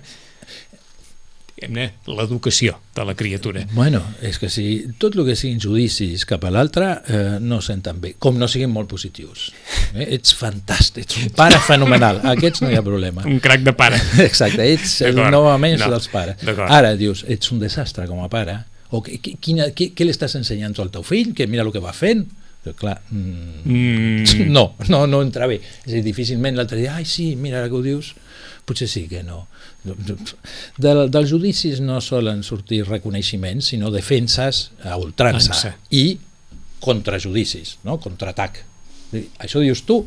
l'educació 1.59 2.79
de 2.95 3.05
la 3.05 3.15
criatura. 3.15 3.65
Bueno, 3.73 4.01
és 4.21 4.39
que 4.39 4.49
si 4.49 4.85
tot 4.97 5.15
el 5.17 5.25
que 5.27 5.35
siguin 5.35 5.59
judicis 5.59 6.25
cap 6.25 6.45
a 6.47 6.51
l'altre 6.53 6.87
eh, 7.07 7.37
no 7.41 7.59
senten 7.61 7.99
bé, 7.99 8.13
com 8.17 8.37
no 8.39 8.47
siguin 8.47 8.71
molt 8.71 8.89
positius. 8.91 9.49
Eh? 9.93 10.07
Ets 10.15 10.35
fantàstic, 10.39 11.03
ets 11.03 11.19
un 11.25 11.33
pare 11.35 11.59
fenomenal, 11.67 12.21
aquests 12.31 12.63
no 12.63 12.71
hi 12.71 12.79
ha 12.79 12.83
problema. 12.85 13.25
Un 13.27 13.41
crac 13.43 13.63
de 13.65 13.75
pare. 13.75 13.99
Exacte, 14.29 14.65
ets 14.71 15.01
el 15.01 15.19
més 15.59 15.79
No, 15.79 15.91
dels 15.91 16.07
pares. 16.11 16.43
Ara 16.69 16.95
dius, 16.95 17.25
ets 17.27 17.51
un 17.51 17.59
desastre 17.59 18.07
com 18.07 18.23
a 18.23 18.29
pare, 18.31 18.61
o 18.91 19.03
que, 19.03 19.19
que, 19.19 19.35
quina, 19.41 19.69
que, 19.75 19.91
què 19.93 20.07
li 20.07 20.15
estàs 20.15 20.37
ensenyant 20.39 20.79
al 20.79 20.93
teu 20.93 21.03
fill, 21.03 21.35
que 21.35 21.47
mira 21.47 21.65
el 21.67 21.73
que 21.75 21.83
va 21.83 21.93
fent, 21.93 22.25
però 22.69 22.77
clar, 22.77 22.95
mm, 23.09 23.65
Mm, 23.65 24.47
no, 24.53 24.75
no, 24.87 25.03
no 25.09 25.21
entra 25.25 25.47
bé. 25.49 25.59
És 25.83 25.91
a 25.91 25.95
dir, 25.97 26.03
difícilment 26.05 26.55
l'altre 26.55 26.79
dia, 26.79 26.95
ai 26.95 27.05
sí, 27.09 27.33
mira 27.35 27.59
ara 27.59 27.69
que 27.71 27.75
ho 27.75 27.83
dius, 27.85 28.13
potser 28.69 28.87
sí 28.87 29.07
que 29.09 29.23
no. 29.25 29.47
De, 29.83 30.93
dels 31.09 31.29
judicis 31.31 31.79
no 31.81 31.99
solen 32.03 32.43
sortir 32.43 32.83
reconeixements, 32.87 33.71
sinó 33.73 33.89
defenses 33.91 34.69
a 34.83 34.97
ultrança 34.99 35.53
Ansa. 35.55 35.71
i 35.95 36.19
contrajudicis, 36.83 37.77
no? 37.87 37.97
contraatac. 37.99 38.61
Això 39.41 39.61
dius 39.63 39.81
tu, 39.87 40.03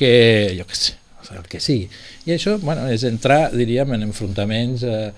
que 0.00 0.54
jo 0.56 0.64
què 0.66 0.78
sé, 0.78 0.94
el 1.36 1.44
que 1.50 1.60
sigui. 1.62 1.88
I 2.26 2.34
això 2.34 2.56
bueno, 2.62 2.88
és 2.90 3.04
entrar, 3.06 3.50
diríem, 3.54 3.92
en 3.94 4.06
enfrontaments 4.08 4.82
eh, 4.88 5.10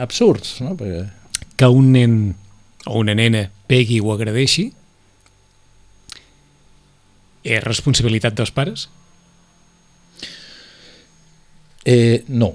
absurds, 0.00 0.60
no? 0.64 0.76
Perquè, 0.78 1.02
Que 1.56 1.68
un 1.68 1.90
nen 1.92 2.14
o 2.86 2.98
una 3.02 3.14
nena 3.14 3.44
pegui 3.68 4.00
o 4.00 4.12
agradeixi 4.14 4.70
és 7.44 7.62
responsabilitat 7.64 8.34
dels 8.38 8.50
pares? 8.54 8.88
eh, 11.84 12.24
no. 12.28 12.54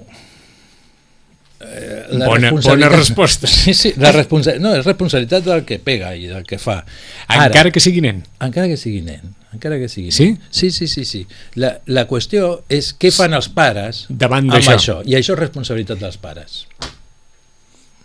Eh, 1.60 2.06
Bona- 2.12 2.50
responsabilitat- 2.50 2.68
bona 2.68 2.88
resposta. 2.88 3.46
Sí, 3.50 3.74
sí, 3.74 3.92
la 3.96 4.12
responsa 4.12 4.54
no, 4.58 4.74
és 4.76 4.84
responsabilitat 4.86 5.44
del 5.44 5.64
que 5.66 5.78
pega 5.82 6.14
i 6.16 6.26
del 6.30 6.44
que 6.46 6.56
fa. 6.58 6.84
Encara 7.28 7.70
que 7.74 7.80
sigui 7.80 8.00
nen. 8.00 8.22
encara 8.40 8.68
que 8.68 8.76
sigui 8.78 9.00
nen, 9.02 9.34
encara 9.52 9.76
que 9.78 9.88
sigui 9.88 10.12
Sí? 10.12 10.30
nen. 10.30 10.40
Sí, 10.50 10.70
sí, 10.70 10.86
sí, 10.86 11.04
sí. 11.04 11.26
La, 11.56 11.80
la 11.86 12.06
qüestió 12.08 12.62
és 12.68 12.94
què 12.96 13.10
fan 13.12 13.34
els 13.34 13.48
pares 13.48 14.06
Davant 14.08 14.46
amb 14.48 14.54
d'això. 14.54 14.76
això. 14.78 14.96
I 15.04 15.14
això 15.18 15.34
és 15.34 15.38
responsabilitat 15.40 15.98
dels 15.98 16.16
pares. 16.16 16.66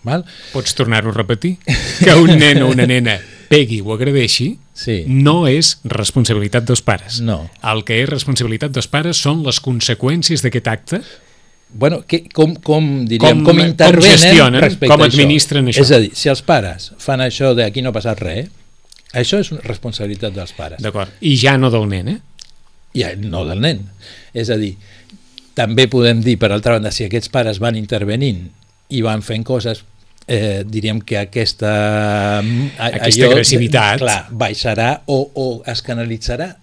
Val? 0.04 0.26
Pots 0.52 0.74
tornar-ho 0.76 1.12
a 1.12 1.14
repetir? 1.14 1.58
Que 2.04 2.14
un 2.20 2.34
nen 2.38 2.64
o 2.64 2.68
una 2.74 2.86
nena 2.90 3.20
pegui 3.48 3.80
o 3.80 3.94
agradeixi 3.94 4.58
Sí. 4.74 5.04
no 5.08 5.46
és 5.48 5.76
responsabilitat 5.86 6.66
dels 6.66 6.82
pares. 6.82 7.20
No. 7.22 7.44
El 7.62 7.84
que 7.86 8.00
és 8.02 8.10
responsabilitat 8.10 8.72
dels 8.74 8.88
pares 8.90 9.20
són 9.22 9.44
les 9.46 9.60
conseqüències 9.62 10.42
d'aquest 10.42 10.68
acte 10.72 11.02
Bueno, 11.76 12.04
que, 12.06 12.28
com, 12.30 12.54
com, 12.62 13.06
diríem, 13.10 13.40
Com- 13.40 13.46
com, 13.48 13.58
com 13.58 13.66
intervenen 13.66 14.18
gestionen, 14.20 14.62
respecte 14.62 14.92
com 14.94 15.02
administren 15.02 15.66
això. 15.72 15.82
És 15.82 15.92
a 15.92 15.98
dir, 16.04 16.12
si 16.14 16.30
els 16.30 16.44
pares 16.46 16.92
fan 17.02 17.22
això 17.26 17.56
de 17.58 17.66
aquí 17.66 17.82
no 17.82 17.90
ha 17.90 17.96
passat 17.96 18.20
res, 18.22 18.50
això 19.14 19.40
és 19.42 19.50
una 19.52 19.62
responsabilitat 19.66 20.36
dels 20.36 20.54
pares. 20.54 20.82
D'acord. 20.86 21.10
I 21.22 21.34
ja 21.42 21.56
no 21.58 21.72
del 21.74 21.88
nen, 21.90 22.12
eh? 22.14 22.20
I 22.94 23.08
no 23.26 23.42
del 23.50 23.62
nen. 23.62 23.88
És 24.38 24.52
a 24.54 24.58
dir, 24.62 24.76
també 25.58 25.88
podem 25.90 26.22
dir, 26.22 26.38
per 26.38 26.52
altra 26.54 26.76
banda, 26.78 26.92
si 26.94 27.08
aquests 27.08 27.30
pares 27.34 27.58
van 27.62 27.76
intervenint 27.76 28.52
i 28.94 29.02
van 29.02 29.26
fent 29.26 29.42
coses, 29.44 29.82
eh, 30.28 30.64
diríem 30.66 31.02
que 31.02 31.18
aquesta, 31.18 31.72
a- 32.40 32.44
Aquesta 32.88 33.26
agressivitat. 33.32 34.00
clar, 34.00 34.28
baixarà 34.32 35.02
o, 35.06 35.18
o 35.34 35.48
es 35.68 35.82
canalitzarà 35.84 36.56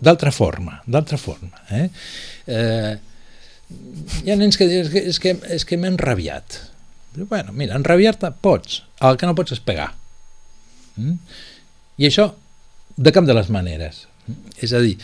d'altra 0.00 0.32
forma, 0.32 0.82
d'altra 0.86 1.16
forma. 1.18 1.50
Eh? 1.70 1.88
Eh, 2.46 2.96
hi 4.24 4.30
ha 4.32 4.36
nens 4.36 4.58
que 4.60 4.66
diuen 4.68 4.84
"És 5.08 5.18
que, 5.20 5.36
és 5.48 5.64
que, 5.64 5.76
m'he 5.80 5.88
enrabiat. 5.88 6.58
Diu, 7.14 7.26
Bueno, 7.28 7.52
mira, 7.52 7.76
enrabiar-te 7.76 8.30
pots, 8.40 8.82
el 9.00 9.16
que 9.16 9.26
no 9.26 9.34
pots 9.34 9.52
és 9.52 9.60
pegar. 9.60 9.92
Mm? 10.96 11.16
I 11.98 12.06
això, 12.08 12.34
de 12.96 13.12
cap 13.12 13.24
de 13.24 13.34
les 13.34 13.48
maneres. 13.52 14.06
És 14.60 14.72
a 14.72 14.80
dir, 14.80 14.96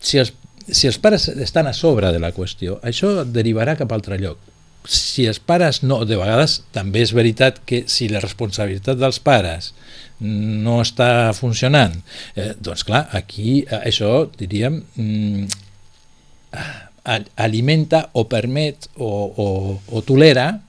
si 0.00 0.18
els, 0.18 0.32
si 0.70 0.86
els 0.88 0.98
pares 0.98 1.28
estan 1.28 1.66
a 1.68 1.72
sobre 1.76 2.10
de 2.12 2.18
la 2.20 2.32
qüestió, 2.32 2.78
això 2.82 3.24
derivarà 3.24 3.76
cap 3.76 3.92
a 3.92 3.94
altre 3.96 4.18
lloc. 4.18 4.38
Si 4.84 5.24
els 5.26 5.38
pares 5.40 5.82
no, 5.82 6.02
de 6.04 6.18
vegades 6.20 6.58
també 6.74 7.00
és 7.04 7.14
veritat 7.16 7.62
que 7.64 7.84
si 7.88 8.08
la 8.12 8.20
responsabilitat 8.20 8.98
dels 9.00 9.18
pares 9.24 9.72
no 10.20 10.80
està 10.82 11.32
funcionant, 11.36 11.96
eh, 12.36 12.52
doncs 12.60 12.84
clar, 12.84 13.06
aquí 13.16 13.64
eh, 13.64 13.80
això, 13.90 14.26
diríem, 14.38 14.82
mm, 14.96 15.46
alimenta 17.36 18.08
o 18.12 18.26
permet 18.28 18.88
o, 18.96 19.08
o, 19.36 19.48
o 19.92 20.02
tolera 20.06 20.60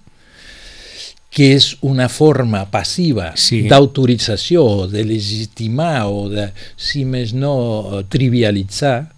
que 1.36 1.51
és 1.58 1.73
una 1.84 2.08
forma 2.08 2.63
passiva 2.71 3.34
Sí. 3.36 3.65
d'autorització 3.67 4.63
o 4.63 4.88
de 4.88 5.04
legitimar 5.04 6.08
o 6.08 6.30
de, 6.32 6.49
si 6.80 7.04
més 7.04 7.34
no, 7.36 8.04
trivialitzar 8.08 9.12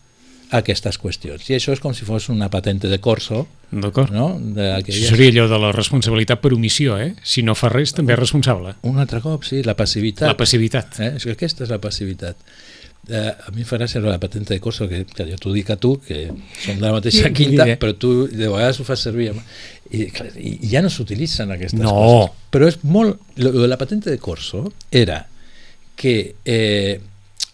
aquestes 0.58 0.98
qüestions. 0.98 1.46
I 1.52 1.58
això 1.60 1.76
és 1.76 1.82
com 1.84 1.94
si 1.94 2.08
fos 2.08 2.30
una 2.34 2.50
patente 2.50 2.90
de 2.90 2.98
corso, 2.98 3.46
D'acord? 3.72 4.12
no? 4.16 4.38
Això 4.38 4.54
d'aquelles- 4.56 5.10
seria 5.10 5.30
allò 5.34 5.48
de 5.52 5.60
la 5.60 5.72
responsabilitat 5.76 6.40
per 6.40 6.54
omissió, 6.54 6.98
eh? 7.00 7.16
Si 7.24 7.44
no 7.44 7.54
fa 7.56 7.68
res, 7.70 7.92
també 7.94 8.14
és 8.14 8.20
responsable. 8.20 8.76
Un 8.88 9.00
altre 9.00 9.20
cop, 9.22 9.44
sí, 9.44 9.62
la 9.64 9.76
passivitat. 9.76 10.28
La 10.28 10.38
passivitat. 10.38 11.00
Eh? 11.00 11.14
És 11.18 11.24
que 11.28 11.32
aquesta 11.36 11.64
és 11.66 11.70
la 11.70 11.80
passivitat. 11.84 12.38
Eh, 13.10 13.32
a 13.32 13.52
mi 13.56 13.62
em 13.64 13.68
fa 13.68 13.78
gràcia 13.78 14.02
la 14.04 14.18
patente 14.20 14.54
de 14.54 14.60
corso, 14.60 14.88
que, 14.90 15.06
que 15.06 15.24
jo 15.30 15.38
t'ho 15.40 15.52
dic 15.54 15.70
a 15.72 15.78
tu, 15.80 15.94
que 16.04 16.26
som 16.64 16.76
de 16.76 16.82
la 16.84 16.92
mateixa 16.92 17.30
quinta, 17.38 17.64
però 17.80 17.94
tu 17.96 18.28
de 18.28 18.48
vegades 18.50 18.80
ho 18.80 18.84
fas 18.88 19.00
servir. 19.00 19.30
amb- 19.32 19.44
I, 19.92 20.10
clar, 20.12 20.32
i 20.36 20.58
ja 20.68 20.82
no 20.84 20.90
s'utilitzen 20.92 21.52
aquestes 21.52 21.80
No. 21.80 21.92
coses. 21.96 22.32
Però 22.52 22.68
és 22.68 22.80
molt... 22.84 23.20
Lo, 23.38 23.52
lo 23.54 23.62
de 23.62 23.68
la 23.72 23.78
patente 23.80 24.10
de 24.12 24.18
corso 24.20 24.74
era 24.92 25.26
que 25.96 26.36
eh, 26.44 27.00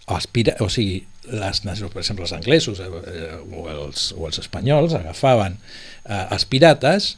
els 0.09 0.27
pira, 0.27 0.55
o 0.59 0.69
sigui, 0.69 1.03
les 1.31 1.61
nacions, 1.63 1.91
per 1.93 2.01
exemple, 2.01 2.25
els 2.25 2.33
anglesos 2.33 2.79
eh, 2.81 2.89
eh, 2.89 3.37
o, 3.53 3.67
els, 3.69 4.09
o 4.17 4.25
els 4.27 4.39
espanyols 4.41 4.93
agafaven 4.97 5.53
eh, 5.53 5.92
els 6.05 6.45
pirates 6.45 7.17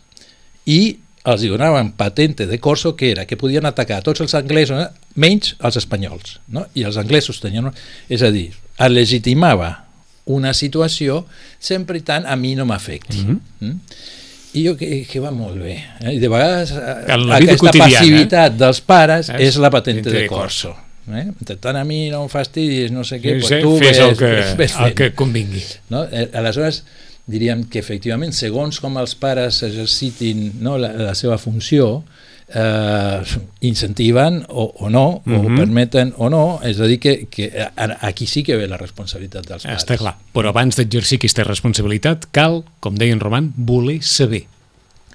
i 0.66 0.98
els 1.26 1.42
donaven 1.42 1.92
patente 1.98 2.46
de 2.46 2.60
corso 2.62 2.94
que 2.96 3.10
era 3.12 3.26
que 3.26 3.38
podien 3.38 3.66
atacar 3.66 4.04
tots 4.06 4.22
els 4.22 4.36
anglesos 4.38 4.78
eh, 4.84 4.90
menys 5.16 5.56
els 5.66 5.78
espanyols 5.82 6.40
no? 6.54 6.68
i 6.78 6.84
els 6.86 6.98
anglesos 7.02 7.40
tenien 7.42 7.72
és 8.10 8.22
a 8.22 8.30
dir, 8.32 8.52
es 8.78 8.92
legitimava 8.94 9.72
una 10.26 10.54
situació 10.58 11.24
sempre 11.60 11.98
i 11.98 12.06
tant 12.06 12.26
a 12.30 12.36
mi 12.38 12.54
no 12.58 12.66
m'afecti 12.66 13.24
Mhm. 13.26 13.40
mm? 13.60 13.80
i 14.56 14.64
jo 14.68 14.78
que, 14.80 15.04
que 15.10 15.20
va 15.20 15.32
molt 15.36 15.58
bé 15.60 15.76
eh? 16.02 16.14
i 16.16 16.20
de 16.22 16.30
vegades 16.32 16.72
eh, 16.72 16.96
aquesta 17.12 17.58
quotidiana, 17.58 17.90
passivitat 17.98 18.58
dels 18.58 18.82
pares 18.82 19.30
És 19.34 19.50
és 19.50 19.58
la 19.58 19.70
patente 19.74 20.10
de 20.14 20.28
corso 20.30 20.76
eh? 21.12 21.26
tant 21.60 21.76
a 21.76 21.84
mi 21.84 22.10
no 22.14 22.22
em 22.24 22.30
fastidis 22.30 22.94
no 22.94 23.04
sé 23.04 23.18
què, 23.22 23.34
Sí, 23.36 23.42
pues 23.42 23.50
sí, 23.50 23.60
tu 23.66 23.74
fes 23.82 23.98
ves, 23.98 24.00
el 24.06 24.16
que, 24.18 24.30
ves, 24.38 24.54
ves 24.58 24.78
el 24.80 24.94
que 24.94 25.10
convingui. 25.14 25.62
No? 25.90 26.06
Eh, 26.06 26.30
Aleshores, 26.34 26.84
diríem 27.28 27.64
que 27.70 27.80
efectivament, 27.80 28.34
segons 28.34 28.80
com 28.80 28.98
els 29.02 29.16
pares 29.16 29.64
exercitin 29.66 30.52
no, 30.62 30.78
la, 30.78 30.92
la 30.94 31.16
seva 31.18 31.38
funció, 31.42 32.04
eh, 32.54 33.22
incentiven 33.62 34.44
o, 34.50 34.68
o 34.86 34.90
no, 34.90 35.22
o 35.26 35.30
Mhm. 35.30 35.56
permeten 35.58 36.14
o 36.18 36.30
no, 36.30 36.60
és 36.64 36.80
a 36.80 36.86
dir, 36.86 37.00
que, 37.00 37.26
que 37.28 37.52
aquí 38.02 38.28
sí 38.28 38.44
que 38.44 38.56
ve 38.56 38.68
la 38.68 38.78
responsabilitat 38.78 39.48
dels 39.48 39.64
pares. 39.64 39.82
Està 39.84 39.98
clar. 39.98 40.18
Però 40.34 40.50
abans 40.50 40.76
d'exercir 40.78 41.18
aquesta 41.18 41.44
responsabilitat, 41.44 42.28
cal, 42.32 42.64
com 42.80 42.96
deia 42.96 43.14
en 43.14 43.20
Roman, 43.20 43.54
voler 43.58 44.02
saber 44.04 44.46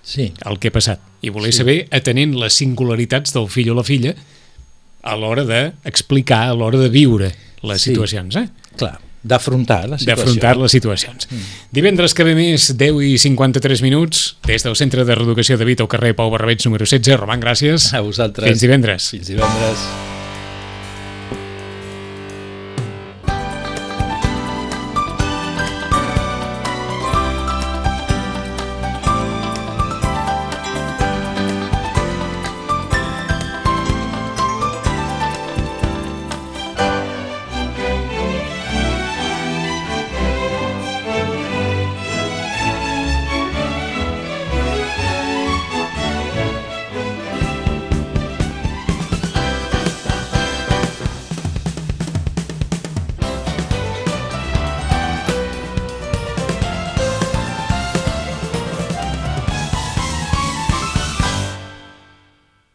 Sí, 0.02 0.32
el 0.48 0.58
que 0.58 0.68
ha 0.68 0.72
passat. 0.72 0.98
I 1.22 1.28
voler 1.28 1.52
Sí. 1.52 1.58
saber 1.58 1.86
atenent 1.92 2.34
les 2.34 2.54
singularitats 2.54 3.34
del 3.34 3.48
fill 3.52 3.68
o 3.70 3.74
la 3.74 3.84
filla 3.84 4.14
a 5.02 5.14
l'hora 5.14 5.44
d'explicar, 5.44 6.48
a 6.48 6.54
l'hora 6.54 6.78
de 6.78 6.88
viure 6.88 7.34
les 7.62 7.82
Sí. 7.82 7.90
situacions, 7.90 8.34
eh? 8.36 8.48
clar, 8.76 8.98
d'afrontar 9.22 9.82
la 9.88 9.98
situació. 9.98 10.14
d'afrontar 10.14 10.54
les 10.60 10.72
situacions. 10.72 11.28
Mm. 11.30 11.58
Divendres 11.80 12.14
que 12.14 12.24
ve 12.24 12.34
més, 12.34 12.70
10 12.76 13.02
i 13.04 13.18
53 13.18 13.82
minuts, 13.82 14.36
des 14.46 14.64
del 14.64 14.76
Centre 14.76 15.04
de 15.04 15.18
Reeducació 15.18 15.58
de 15.58 15.68
Vita 15.68 15.84
al 15.84 15.92
carrer 15.92 16.14
Pau 16.16 16.30
Barrabets 16.30 16.66
número 16.66 16.86
16. 16.86 17.20
Roman, 17.20 17.40
gràcies. 17.42 17.92
A 17.94 18.00
vosaltres. 18.00 18.48
Fins 18.48 18.64
divendres. 18.64 19.10
Fins 19.16 19.28
divendres. 19.28 20.19